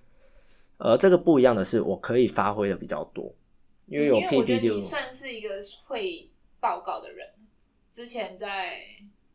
[0.77, 3.33] 呃，这个不一样的是，我可以发挥的比较多，
[3.85, 7.29] 因为有因为我觉得 PPT，你算是一个会报告的人。
[7.93, 8.79] 之前在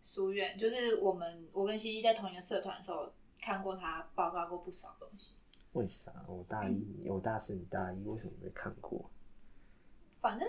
[0.02, 5.32] 书院，就是我们我跟西西在同一个社团的时候，看过他报告过不少东西。
[5.72, 9.10] 为啥我大一，我大四，你大一，为什么没看过？
[10.20, 10.48] 反正，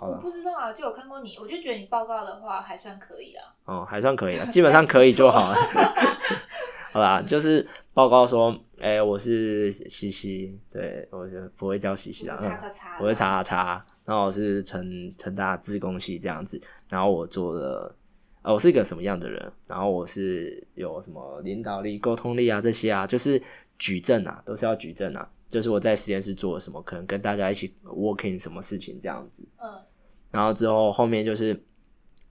[0.00, 3.54] 我不知道啊，就有看过你，我就觉得你报告的话还算可以啊。
[3.64, 5.56] 哦，还算可以了，基本上可以就好了。
[6.96, 17.94] 好啦，就是报告说，哎、我是西西，对我就不会叫西西啦，我是嗯叉叉叉，我是查查查，然后我是成成大自工系这样子，然后我做了，
[18.40, 23.42] 哦，我是一个什么样的人，然后我是有什么领导力、沟通力啊这些啊，就是
[23.78, 29.68] 举证啊，都是要举证啊，就是我在实验室做了什么，可能跟大家一起 working 什么事情这样子，嗯。
[30.32, 31.62] 然后之后后面就是，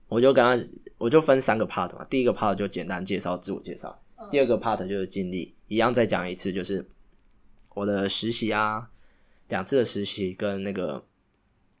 [0.08, 6.86] 我就刚刚，我就分三个 part 嘛，第一个 part 就简单介绍自我介绍，嗯，第二个 part 就是经历，一样再讲一次，就是
[7.74, 8.90] 我的实习啊，
[9.48, 11.04] 两次的实习跟那个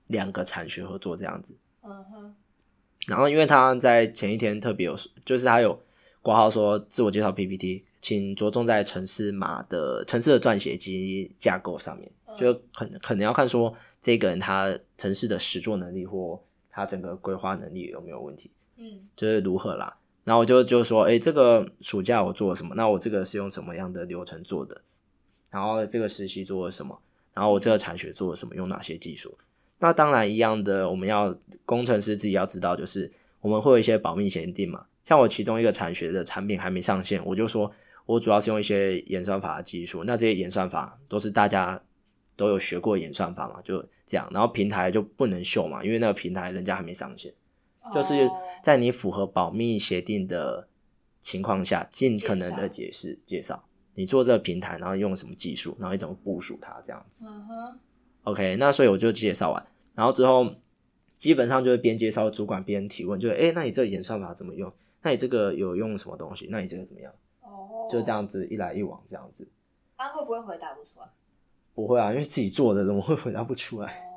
[0.06, 1.56] 两个产学合作这样子。
[1.82, 2.34] 嗯哼，
[3.06, 5.80] 然后因为他在前一天特别有，就是他有
[6.20, 19.96] 挂号说自我介绍 PPT，请着重在城市码的城市的撰写及架构上面，嗯就可能可能要看说这个人他城市的实作能力或他整个规划能力有没有问题，嗯就是如何啦。
[20.26, 22.74] 然后我就就说，哎，这个暑假我做了什么？
[22.74, 24.82] 那我这个是用什么样的流程做的？
[25.52, 27.00] 然后这个实习做了什么？
[27.32, 28.56] 然后我这个产学做了什么？
[28.56, 29.38] 用哪些技术？
[29.78, 31.32] 那当然一样的，我们要
[31.64, 34.86] 工程师自己要知道，就是我们会有一些保密协定嘛。
[35.04, 37.70] 像我其中一个产学的产品还没上线，我就说
[38.06, 41.80] 我主要是用一些演算法的技术，那这些演算法都是大家
[42.34, 44.28] 都有学过演算法嘛，就这样。
[44.32, 47.32] 然后平台就不能秀嘛，因为那个平台人家还没上线，
[47.94, 48.28] 就是
[48.66, 50.66] 在你符合保密协定的
[51.22, 53.62] 情况下，尽可能的解释介绍
[53.94, 57.28] 你做这个平台，然后用什么技术，然后你怎么部署它这样子。
[57.28, 57.78] 嗯哼
[58.24, 60.52] ，OK，那所以我就介绍完，然后之后
[61.16, 64.72] 基本上就是边介绍主管边提问，就是哎，诶那你这个演算法怎么用？
[65.02, 66.48] 那你这个有用什么东西？
[66.50, 67.14] 那你这个怎么样？
[67.42, 69.46] 哦，就这样子一来一往这样子。
[69.94, 71.06] 啊，会不会回答不出来？
[71.72, 74.10] 不会啊，因为自己做的怎么会回答不出来？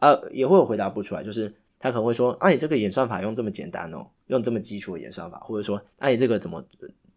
[0.00, 6.64] 哦，呃，也会有回答不出来，就是他可能会说，啊，你这个演算法用这么简单哦，用这么基础的演算法，或者说，啊，你这个怎么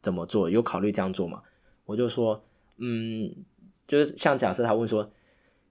[0.01, 0.49] 怎么做？
[0.49, 1.41] 有考虑这样做吗？
[1.85, 2.43] 我就说，
[2.77, 3.33] 嗯，
[3.87, 5.09] 就是像假设他问说，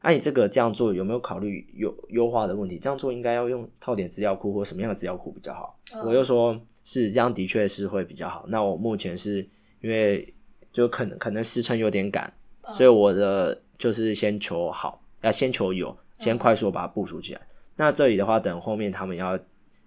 [0.01, 2.78] 啊，你这个这样做有没有考虑优优化的问题？
[2.78, 5.78] 这样做应该要用套点资料库或什么样的资料库比较好？
[5.95, 8.45] 嗯我就说是这样，的确是会比较好。
[8.49, 9.49] 那我目前是
[9.80, 10.34] 因为
[10.72, 12.32] 就可能可能时程有点赶，
[12.66, 17.41] 嗯所以我的就是先求好，要先求有，先嗯快速把它部署起来。
[17.80, 19.38] 那这里的话，等后面他们要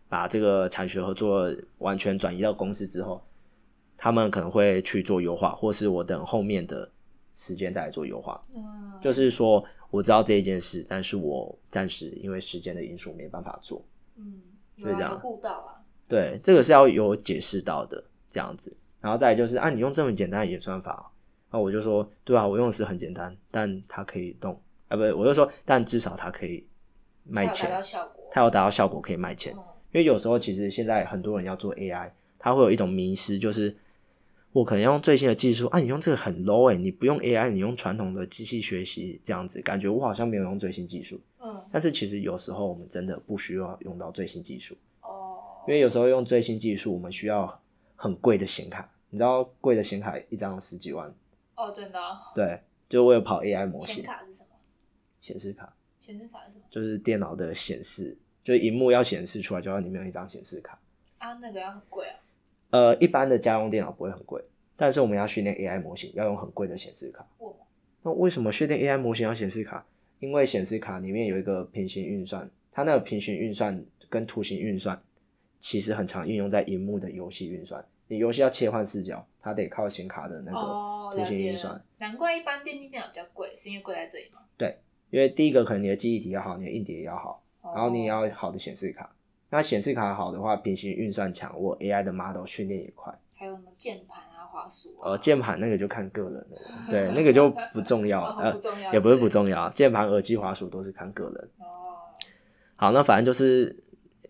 [0.10, 3.24] 把这个产学合作完全转移到公司之后，
[3.96, 6.90] 他们可能会去做优化，或是我等后面的
[7.36, 8.44] 时间再来做优化。
[8.56, 13.86] 嗯，就是说，我知道这一件事，但是我暂时因为时间的因素没办法做。
[14.16, 14.42] 嗯，
[14.78, 15.78] 有就这样啊有顾到啊，
[16.08, 18.76] 对，这个是要有解释到的，这样子。
[19.02, 21.12] 然后再来就是，啊，你用这么简单的演算法，
[21.52, 26.68] 那我就说，对啊，我用的是很简单，但它可以动，啊，不是，我就说，但至少它可以
[27.24, 27.70] 卖钱。
[28.32, 29.54] 它有达到效果可以卖钱。
[29.56, 29.64] 嗯
[29.94, 32.10] 因为有时候其实现在很多人要做 AI，
[32.40, 33.78] 他会有一种迷失，就是
[34.52, 41.22] 我可能用最新的技术啊，你用这个很 low 哎、你不用 AI，你用传统的机器学习这样子，感觉我好像没有用最新技术。
[41.40, 47.62] 嗯，但是其实有时候我们真的不需要用到最新技术，哦，因为有时候用最新技术，我们需要
[47.96, 51.08] 很贵的显卡，你知道贵的显卡一张十几万，
[51.56, 52.60] 哦，真的哦，对，
[52.90, 54.48] 就为了跑 AI 模显型，卡是什么？
[55.22, 55.72] 显示卡
[56.04, 56.66] 显示卡是什么？
[56.70, 60.78] 就是电脑的显示，就是荧幕要显示出来，就要里面有一张显示卡。
[61.18, 62.20] 啊，那个要很贵啊。
[62.72, 64.44] 呃，一般的家用电脑不会很贵，
[64.76, 67.26] 但是我们要训练 AI 模型，要用很贵的显示卡。
[67.38, 67.56] 我
[68.02, 69.86] 那为什么训练 AI 模型要显示卡？
[70.20, 75.02] 因为显示卡里面有一个平行运算，它那个平行运算跟图形运算
[75.62, 77.86] 其实很常运用在荧幕的游戏运算。
[78.08, 81.74] 你游戏要切换视角，它得靠显卡的那哦，个图形运算。
[81.74, 81.86] 了。
[81.98, 84.42] 难怪一般电竞电脑比较贵，是因为贵在这里吗？
[85.14, 87.44] 因为第一个可能你的记忆体要好，你的硬碟也要好，
[87.76, 89.08] 然后你也哦要好的显示卡。
[89.52, 93.14] 那显示卡好的话，平行运算强，我 AI 的 model 训练也快。
[93.36, 95.12] 还有什么键盘啊、滑鼠啊。
[95.12, 96.48] 呃，键盘那个就看个人了，
[96.90, 99.30] 对，那个就不重要，哦呃不，重要，也不是不。
[99.30, 101.50] 重要，键盘、耳机、滑鼠都是看个人。
[101.60, 102.10] 哦，
[102.76, 103.78] 好，那反正就是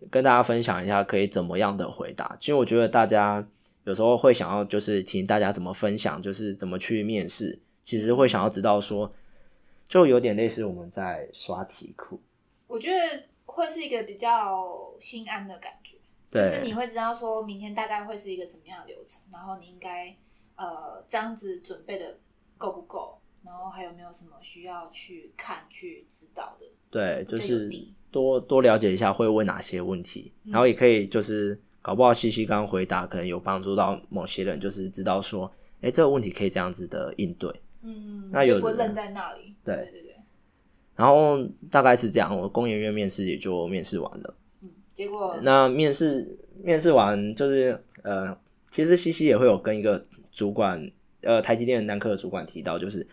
[0.09, 2.35] 跟大家分享一下可以怎么样的回答。
[2.41, 3.47] 其实我觉得大家
[3.85, 9.09] 有时候会想要就是听大家怎么分享，就是怎么去面试，其实会想要知道说，
[9.93, 12.19] 就有点类似我们在刷题库，
[12.65, 12.97] 我觉得
[13.45, 15.97] 会是一个比较心安的感觉，
[16.31, 20.07] 就是你会知道说明天大概会是一个怎么样的流程，然后你应该
[20.55, 22.17] 呃这样子准备的
[22.57, 26.65] 够不够，然后还有没有什么需要去看去知道的。
[26.89, 27.69] 对，就是
[28.09, 37.53] 多多了解一下会问哪些问题，嗯然后也可以就是搞不好西西刚刚回答可能有帮助到某些人，就是知道说，哎，这个问题可以这样子的应对。
[37.83, 39.55] 嗯，那有的就不会愣在那里。
[39.63, 40.15] 对对对对，
[40.95, 41.37] 然后
[41.69, 44.35] 大概是这样，我工研院面试也就面试完了。
[44.61, 48.35] 嗯，结果那面试面试完就是呃，
[48.71, 50.89] 其实西西也会有跟一个主管，
[51.21, 53.05] 呃，台积电的南科的主管提到，就是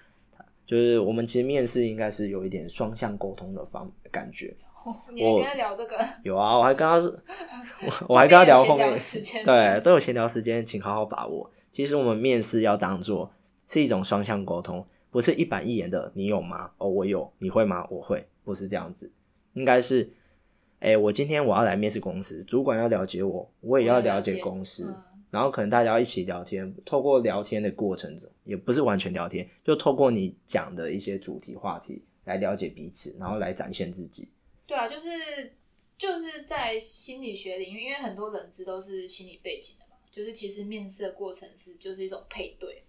[0.67, 4.57] 就是我们其实面试应该是有一点双向沟通的方感觉。
[5.13, 6.97] 你还跟他聊这个，有啊，我还跟他，
[7.87, 8.97] 我我还跟他聊后面
[9.45, 11.51] 对，都有闲聊时间，请好好把握。
[11.71, 13.31] 其实我们面试要当做
[13.71, 16.11] 是一种双向沟通，不是一板一眼的。
[16.17, 16.73] 你有吗？
[16.79, 17.33] 哦，我有。
[17.39, 17.87] 你会吗？
[17.89, 18.27] 我会。
[18.43, 19.13] 不是这样子，
[19.53, 20.11] 应该是，
[20.81, 34.29] 哎、我今天我要来面试公司，主管要了解我，我也要了解公司，嗯然后可能大家一起聊天，透过聊天的过程中，也不是完全聊天，就透过你讲的一些主题话题来了解彼此，然后来展现自己。
[34.67, 35.09] 对啊，就是
[35.97, 42.83] 就是在心理学领域，因为很多人知都是心理背景的嘛，就是其实面试的过程是就是一种配对，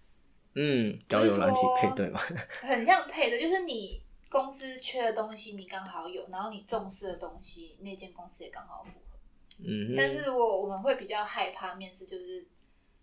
[0.54, 2.20] 嗯，交友软体配对嘛，
[2.62, 9.18] 很像配的，就是你公司缺的东西你刚好有，然后你重视的东西那间公司也刚好符合。
[9.64, 12.46] 嗯，但是我我们会比较害怕面试，就是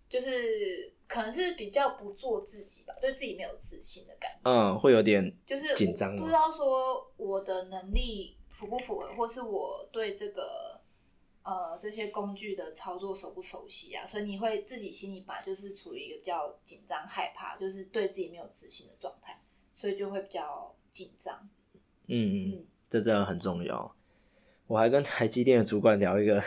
[0.09, 10.68] 就是可能是比较不做自己吧，对自己没有自信的感觉，嗯，会有点就是紧张不知道说我的能力符不符合，或是我对这个
[11.49, 19.41] 呃这些工具的操作熟不熟悉啊，所以你会自己心里本来就是处于一个比较紧张、害怕，就是对自己没有自信的状态，
[19.73, 21.35] 所以就会比较紧张。
[22.05, 23.95] 嗯嗯嗯，这真的很重要。
[24.67, 26.43] 我还跟台积电的主管聊一个，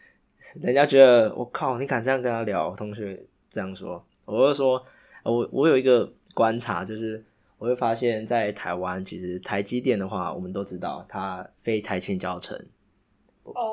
[0.58, 2.74] 人家觉得我靠，你敢这样跟他聊？
[2.74, 4.82] 同学这样说，我就说，
[5.22, 7.22] 呃我我有一个观察，就是
[7.58, 12.75] 我会发现，在台湾其实台积电的话，我们都知道它非台青教程哦，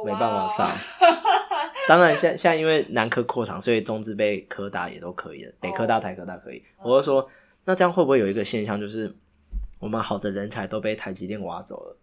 [0.05, 0.69] 没办法上。
[1.87, 6.63] 当然，现现在因为南科扩厂，所以中资被科大也都可以了，北科大、台科大可以。
[6.81, 7.29] 我就说，
[7.65, 9.13] 那这样会不会有一个现象，就是
[9.79, 11.97] 我们好的人才都被台积电挖走了，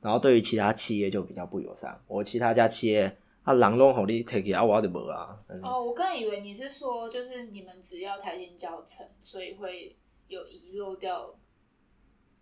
[0.00, 2.00] 然后对于其他企业就比较不友善。
[2.06, 5.36] 我其他家企业啊，人拢互你 take 啊，我就无啊。
[5.48, 9.96] 嗯哦，我刚以为你是说，就是你们只要台前教程，所以会
[10.28, 11.34] 有遗漏掉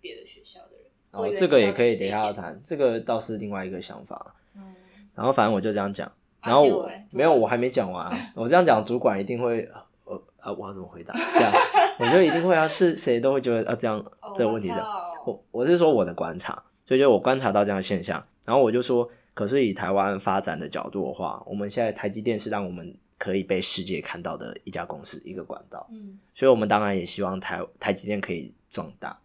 [0.00, 0.84] 别的学校的人。
[1.10, 1.96] 然后我以为这个也可以。
[1.96, 4.34] 等一下谈，这个倒是另外一个想法。
[4.56, 4.62] 嗯，
[5.14, 6.06] 然后反正我就这样讲，
[6.40, 8.16] 啊然后我没有，我还没讲完啊。
[8.34, 9.68] 我这样讲，主管一定会
[10.04, 11.12] 呃啊，我要怎么回答？
[11.14, 11.52] 这样。
[11.98, 14.84] 我就一定会啊，是谁都会觉得啊，这样哦这个问题的。
[15.24, 26.18] 我我是说我的观察，所以就我观察到这样的现象，然后我就说，可是以台湾发展的角度的话，我们现在台积电是让我们可以被世界看到的一家公司，一个管道，嗯。
[26.34, 29.16] 所以我们当然也希望台台积电可以壮大，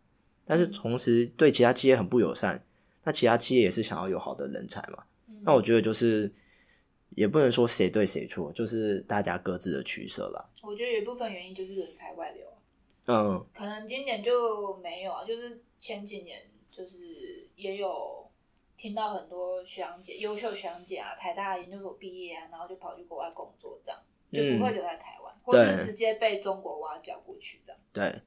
[0.46, 2.64] 但是同时对其他企业很不友善，
[3.04, 6.34] 那其他企业也是想要有好的人才嘛，嗯，那我觉得就是
[7.12, 10.50] 也不能说谁对谁错，就是大家各自的取舍啦。
[10.64, 12.46] 我觉得有一部分原因就是人才外流，
[13.06, 18.28] 嗯可能今年就没有啊，就是前几年就是也有
[18.78, 24.00] 听到很多学长姐、优秀学长姐啊，台大研究所毕业啊，然后就跑去国外工作，这样
[24.32, 27.82] 就不会留在台湾，或对是直接被中国挖角过去这样。
[27.92, 28.22] 对，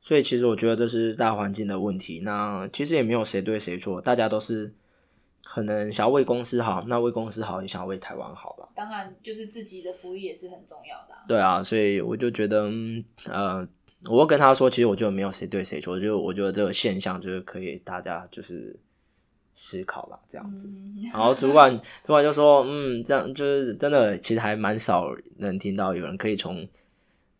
[0.00, 2.20] 所以其实我觉得这是大环境的问题。
[2.20, 4.74] 那其实也没有谁对谁错，大家都是
[5.44, 8.68] 可能想要为公司好，那为公司好也想要为台湾好了。
[8.74, 11.22] 当然，就是自己的福利也是很重要的、啊。
[11.28, 13.66] 对啊，所以我就觉得，嗯呃，
[14.08, 18.74] 我跟他说，其实我觉得没有谁对谁错，就我觉得这个现象就是可以大家就是
[19.54, 20.68] 思考啦，这样子。
[20.68, 26.66] 嗯，然后主管主管就说，嗯，这样就是真的，其实还蛮少能听到有人可以从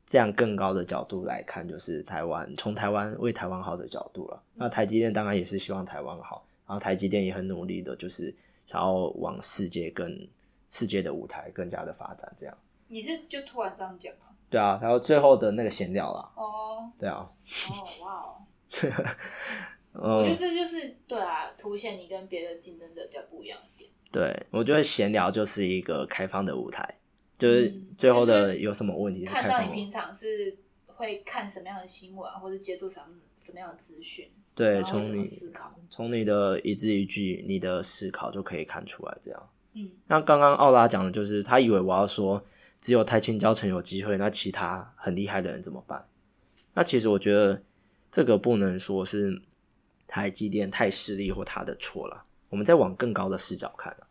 [0.07, 4.43] 这样更高的角度来看，就是台湾从台湾为台湾好的角度了。
[4.55, 8.35] 那台积电当然也是希望台湾好，然后台积电也很努力的，就是
[8.67, 10.29] 想要往世界跟
[10.69, 12.59] 世界的舞台更加的发展，这样。
[12.89, 14.27] 你是就突然这样讲吗？
[14.51, 17.29] 对啊，然后最后的那个闲聊啦，哦对啊，
[17.71, 18.37] 哦，哇哦！
[19.95, 23.91] 我觉得嗯，这就是对啊，凸显你跟别的竞争者比较不一样的点。
[24.13, 26.99] 对，我觉得闲聊就是一个开放的舞台，
[27.37, 29.49] 就是嗯最后的有什么问题是看。
[29.49, 30.57] 到你平常是
[30.87, 33.07] 会看什么样的新闻啊，或者接触什么
[33.37, 35.73] 什么样的资讯，对，从你思考。
[35.91, 39.17] 从你的一字一句、你的思考就可以看出来。
[39.25, 42.45] 这样，嗯，那刚刚奥拉讲的就是，他以为我要说
[42.81, 46.05] 只有台青教程有机会，那其他很厉害的人怎么办？
[46.73, 47.63] 那其实我觉得
[48.11, 49.41] 这个不能说是
[50.09, 54.09] 台积电太势利或他的错了，我们再往更高的视角看啊。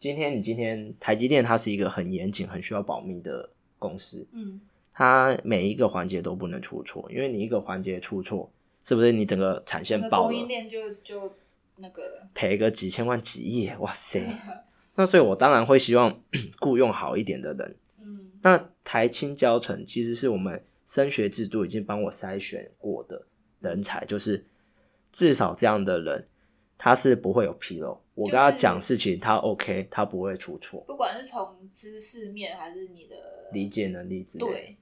[0.00, 4.60] 今天你今天台积电它是一个很严谨、很需要保密的公司，嗯，
[4.92, 8.50] 它每一个环节都不能出错，因为你一个环节出错，
[8.90, 10.48] 是不是你整个产线爆了供应？
[10.48, 11.32] 链就就
[11.76, 12.28] 那个了。
[12.34, 14.20] 赔个几千万、几亿，哇塞！
[14.96, 16.20] 那所以，我当然会希望
[16.58, 17.76] 雇佣好一点的人。
[18.00, 23.24] 嗯那台青教程其实是我们升学制度已经帮我筛选过的
[23.60, 24.44] 人才，就是
[25.12, 26.26] 至少这样的人，
[26.76, 28.02] 他是不会有纰漏。
[28.16, 33.14] 我跟他讲事情，他 OK，他不会出错，不管是从知识面还是你的
[33.52, 34.44] 理解能力之类。
[34.44, 34.76] 对，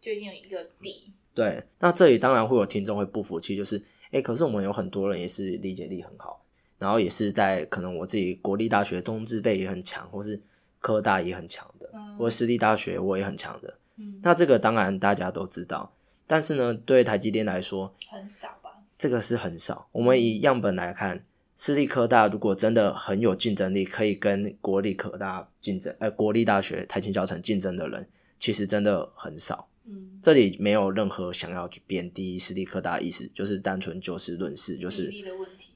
[0.00, 1.14] 就已经有一个底。
[1.40, 3.78] 对，那这里当然会有听众会不服气，就是
[4.08, 6.44] 哎、诶可是我们有很多人也是理解力很好，
[6.78, 10.38] 然后也是在可能我自己国立大学中资辈也很强，或是
[10.80, 13.72] 科大也很强的，嗯或私立大学我也很强的。
[13.96, 15.94] 嗯，那这个当然大家都知道，
[16.26, 18.82] 但是呢，对台积电来说，很少吧？
[18.98, 19.88] 这个是很少。
[19.92, 21.24] 我们以样本来看，
[21.56, 28.06] 私立科大如果真的很有竞争力，可以跟国立科大竞争，呃，国立大学、台青教程竞争的人，
[28.38, 29.69] 其实真的很少。
[29.86, 35.12] 嗯，这里没有任何想要去贬低私立科大的意思，就是单纯就事论事，就是。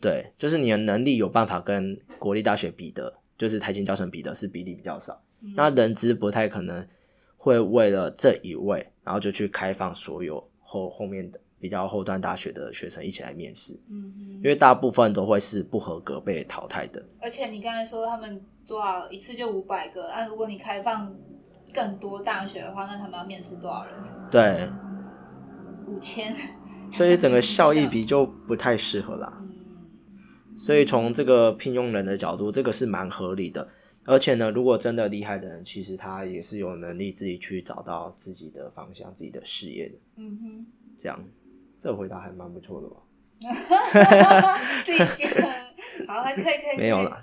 [0.01, 5.19] 对，就是你的能力有办法跟国立大学比的，就是台青教程比的是比例比较少。
[5.41, 6.87] 嗯那人资不太可能
[7.39, 17.03] 会为了这一位，然后就去开放所有后后面的比较后段大学的学生一起来面试，因为大部分都会是不合格被淘汰的。
[17.19, 21.15] 而且你刚才说他们做好一次就五百个，那、如果你开放
[21.75, 23.95] 更多大学的话，那他们要面试多少人？
[24.31, 24.69] 对，
[25.87, 26.35] 五千。
[26.93, 29.43] 所以整个效益比就不太适合啦。
[29.43, 33.69] 嗯，所以从这个聘用人的角度，这个是蛮合理的。
[34.07, 39.95] 而且呢，如果真的厉害的人，其实他也是有能力自己去找到自己的方向、自己的事业的。
[40.17, 40.67] 嗯哼，
[40.99, 41.19] 这样，
[41.81, 42.97] 这个回答还蛮不错的吧？
[44.85, 45.33] 自己讲。
[46.07, 46.77] 好，还可以，可以。
[46.79, 47.21] 没有了。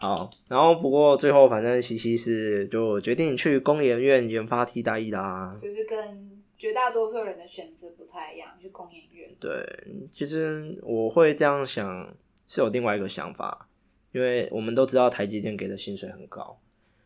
[0.00, 5.56] 好，然后不过最后反正西西是就决定去工研院研发替代役啦。
[5.60, 9.30] 就是跟绝大多数人的选择不太一样，去工研院。
[9.38, 9.64] 对，
[10.10, 12.16] 其实我会这样想
[12.46, 13.68] 是有另外一个想法，
[14.12, 16.58] 因为我们都知道台积电给的薪水很高，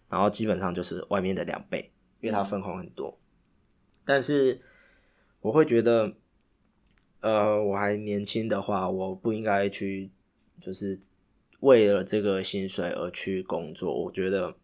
[0.09, 3.19] 然后基本上就是外面的两倍，因为它分红很多。
[4.05, 4.61] 但是
[5.41, 6.13] 我会觉得，
[7.21, 10.11] 呃，我还年轻的话，我不应该去
[10.61, 10.99] 就是
[11.61, 14.05] 为了这个薪水而去工作。
[14.05, 14.55] 我觉得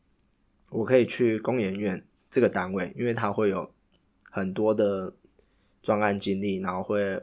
[0.71, 3.71] 我可以去工研院这个单位，因为它会有
[4.31, 5.15] 很多的
[5.83, 7.23] 专案经历，然后会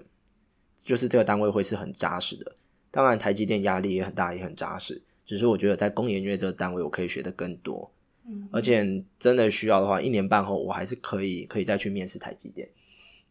[0.75, 2.55] 就是这个单位会是很扎实的。
[2.89, 5.01] 当然，台积电压力也很大，也很扎实。
[5.25, 7.91] 只是我觉得在工研院这个单位，我可以学的更多，
[8.27, 12.69] 嗯，而且真的需要的话，一年半后我还是可以可以再去面试台积电。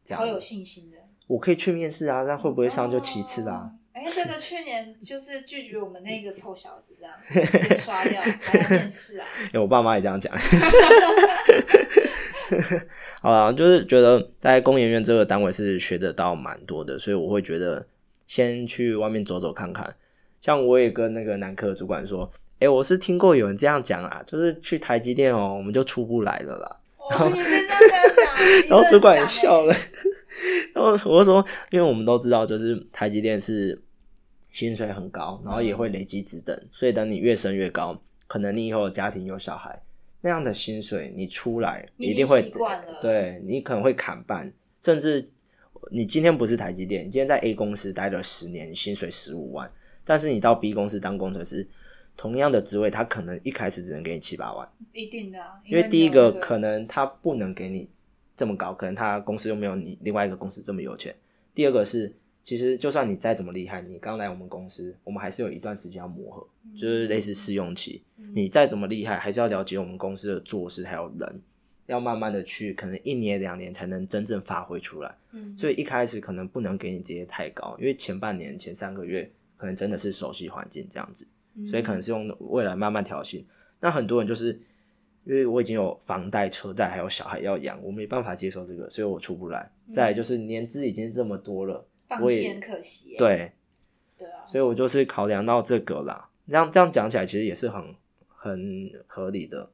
[0.04, 0.96] 这超有，信心的。
[1.26, 3.78] 我可以去面试啊，那会不会上就其次啦、哦。
[4.04, 7.14] 哎、这个去年就是拒绝我们那个臭小子，这样
[7.46, 9.26] 直接刷掉，还来面试啊？
[9.54, 10.32] 我爸妈也这样讲。
[13.22, 17.86] 好啦，就是觉得在工研院这个单位是学得到蛮多的，所以我会觉得
[18.26, 19.94] 先去外面走走看看。
[20.40, 22.28] 像我也跟那个男科主管说，
[22.58, 26.76] 哎、我是听过有人这样讲啊，就是去台积电哦，我们就出不来了啦。
[26.98, 27.78] 哦，你是这样
[28.68, 29.72] 讲，然后主管也也笑了，
[30.74, 33.80] 然后我就说，因为我们都知道，就是台积电是
[34.52, 39.82] 薪水很高，然后也会累积值等，所以等你越升越高，可能你以后有家庭有小孩，
[40.20, 45.28] 那样的薪水你出来一定会习惯了对你可能会砍半，甚至
[45.90, 49.68] 你今天不是台积电，你今天在 A 公司待了十年，你薪水十五万，
[50.04, 51.66] 但是你到 B 公司当工程师，
[52.16, 54.68] 同样的职位，他可能一开始只能给你七八万。
[54.92, 57.88] 一定的、啊，因为第一个可能能他不能给你
[58.36, 61.14] 这么高，可能他公司又没有你另外一个公司这么有钱。
[61.54, 62.14] 第二个是，
[62.44, 68.02] 其实就算你再怎么厉害，你刚来我们公司，我们还是有一段时间要磨合，就是类似试用期。
[68.34, 71.40] 你再怎么厉害，还是要了解我们公司的做事还有人，
[71.86, 75.14] 要慢慢的去，可能一年两年才能真正发挥出来。
[75.32, 81.26] 嗯，所以一开始可能不能给你直接太高，因为前半年、前三个月可能真的是熟悉环境这样子。
[81.54, 83.46] 嗯所以可能是用未来慢慢调薪。
[83.78, 84.58] 那很多人就是
[85.24, 89.70] 因为我已经有房贷、车贷，还有小孩要养，我没办法接受这个，所以我出不来。
[89.92, 91.84] 再来就是年资已经这么多了，
[92.18, 93.18] 放弃很可惜耶。
[93.18, 93.52] 对，
[94.18, 96.28] 对啊，所以我就是考量到这个啦。
[96.48, 97.94] 这样这样讲起来，其实也是很
[98.28, 99.70] 很合理的。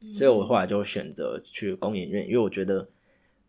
[0.00, 2.88] 嗯所以我后来就选择去公演院，因为我觉得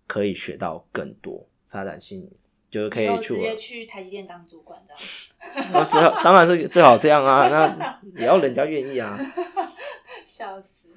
[0.07, 2.27] 可以学到更多发展性，
[2.71, 5.69] 就是可以去直接去台积电当主管这样。
[5.71, 9.15] 那最好当然是最好这样啊，那也要人家愿意啊。
[10.25, 10.89] 笑死！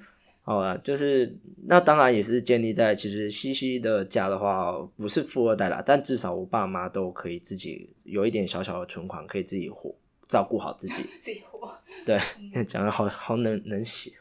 [0.45, 1.33] 好了，就是
[1.67, 9.95] 那当然也是建立在其实西西的家的话不是富二代啦，但至少我爸妈都可以自己有一点小小的存款，可以自己活
[10.27, 10.93] 照顾好自己。
[11.21, 11.73] 自己活。
[12.05, 12.19] 对，
[12.65, 14.11] 讲的好好能能写。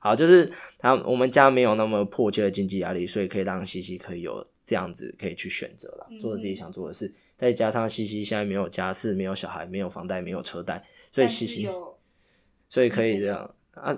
[0.00, 7.12] 好，就是他我们家没有那么迫切的经济压力，所以可以让西西可以有这样子可以去选择啦，嗯做自己想做的事。
[7.36, 11.68] 再加上西西现在没有家室，没有小孩，没有房贷，没有车贷，所以西西
[12.70, 13.94] 所以可以这样啊，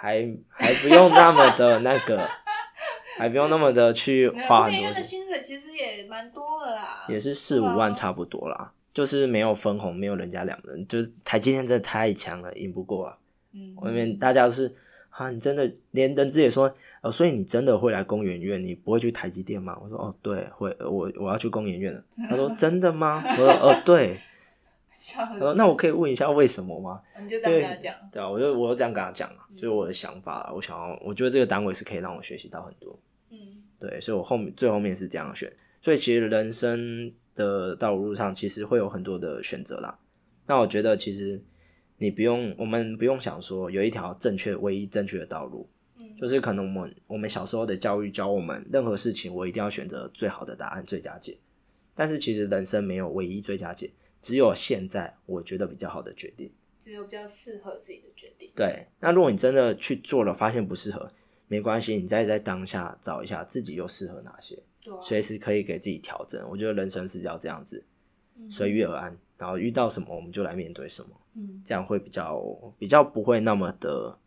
[0.00, 2.28] 还还不用那么的那个，
[3.18, 8.72] 还不用那么的去花很多钱，薪水其实也蛮多的啦，也是四五万差不多啦。
[8.94, 13.16] 就是没有分红，没有人家两人，就是台积电真的太强了，赢不过啊。
[13.52, 14.74] 嗯，外面大家都是
[15.10, 16.72] 啊，你真的连人资也说，
[17.02, 19.76] 呃，所以你真的会来公园院，你不会去台积电吗？
[19.82, 22.02] 我说哦，对，会，呃我我要去公园院了。
[22.28, 23.22] 他说 真的吗？
[23.24, 24.20] 我说哦，对。
[25.54, 27.00] 那我可以问一下为什么吗？
[27.20, 29.56] 你就这样跟他讲，对啊，我就我就这样跟他讲啊，嗯。
[29.56, 32.98] 就是我的想法啊，我想要，我觉得这个单位是可以让我学习到很多，
[33.30, 33.38] 嗯。
[33.78, 39.96] 对，所以我后面最后面是这样选，所以其实人生的道路上其实会有很多的选择啦。
[40.46, 41.40] 那我觉得其实
[41.98, 45.68] 你不用，我们不用想说有一条正确、唯一正确的道路，
[46.00, 51.38] 嗯，就是可能我们我们小时候的教育教我们，任何事情我一定要选择最好的答案、最佳解。
[51.94, 53.90] 但是其实人生没有唯一最佳解，
[54.20, 56.50] 只有现在我觉得比较好的决定。
[56.78, 58.50] 只有比较适合自己的决定。
[58.54, 61.10] 对，那如果你真的去做了，发现不适合，
[61.46, 64.58] 没关系，你再在当下找一下自己又适合哪些，
[65.02, 66.48] 随时可以给自己调整。
[66.48, 67.84] 我觉得人生是要这样子，
[68.36, 72.40] 嗯随遇而安，然后遇到什么我们就来面对什么，嗯，这样会比较
[72.78, 74.18] 比较不会那么的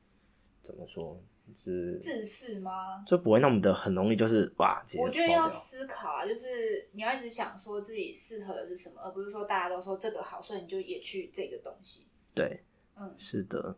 [0.62, 1.20] 怎么说，
[1.54, 3.04] 就是自视吗？
[3.06, 12.08] 就不会那么的很容易就是哇，我觉得要思考啊，就是你要一直想说自己适合的是什么，而不是说大家都说这个好，所以你就也去这个东西。
[12.34, 12.64] 对。
[12.98, 13.76] 嗯，是的，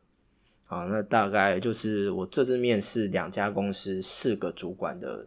[0.65, 5.25] 好，那大概就是我这次面试两家公司四个主管的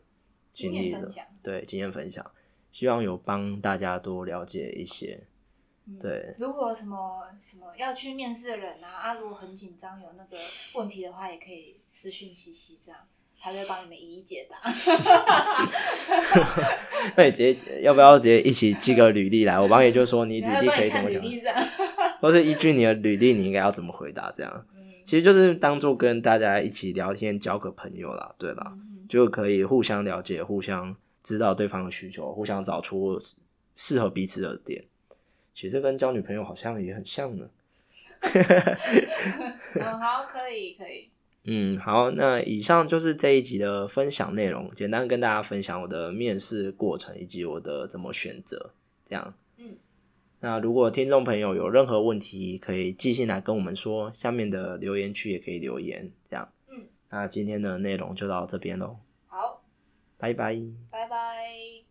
[0.53, 1.09] 经历了
[1.42, 2.28] 对经验分享，
[2.72, 5.26] 希望有帮大家多了解一些。
[5.89, 10.37] 嗯对，如果什么什么要去面试的人啊，啊，如果很紧张有那个
[10.74, 13.01] 问题的话，也可以私讯西西这样。
[13.39, 14.59] 他就会帮你们一一解答。
[17.14, 19.57] 那你直接要不要直接一起寄个履历来？
[19.61, 21.22] 我帮你就说你 履历可以怎么讲。
[22.20, 24.32] 或是依据你的履历，你应该要怎么回答？
[24.37, 33.16] 这样嗯其实就是当做跟大家一起聊天，交个朋友啦，对啦，嗯就可以互相了解，互相知道对方的需求，互相找出
[33.76, 34.84] 适合彼此的点。
[35.57, 37.48] 其实跟交女朋友好像也很像呢。
[38.20, 41.11] 嗯，好，可以，可以。
[41.48, 49.34] 嗯，好，那以上就是这一集的分享内容，简单跟大家分享我的面试过程以及我的怎么选择，这样。
[49.57, 49.76] 嗯，
[50.40, 56.52] 那如果听众朋友有任何问题，可以寄信来跟我们说，下面的留言区也可以留言，这样。
[56.68, 59.62] 嗯，那今天的内容就到这边喽，好，
[60.18, 60.61] 拜拜。
[60.90, 61.86] 拜拜。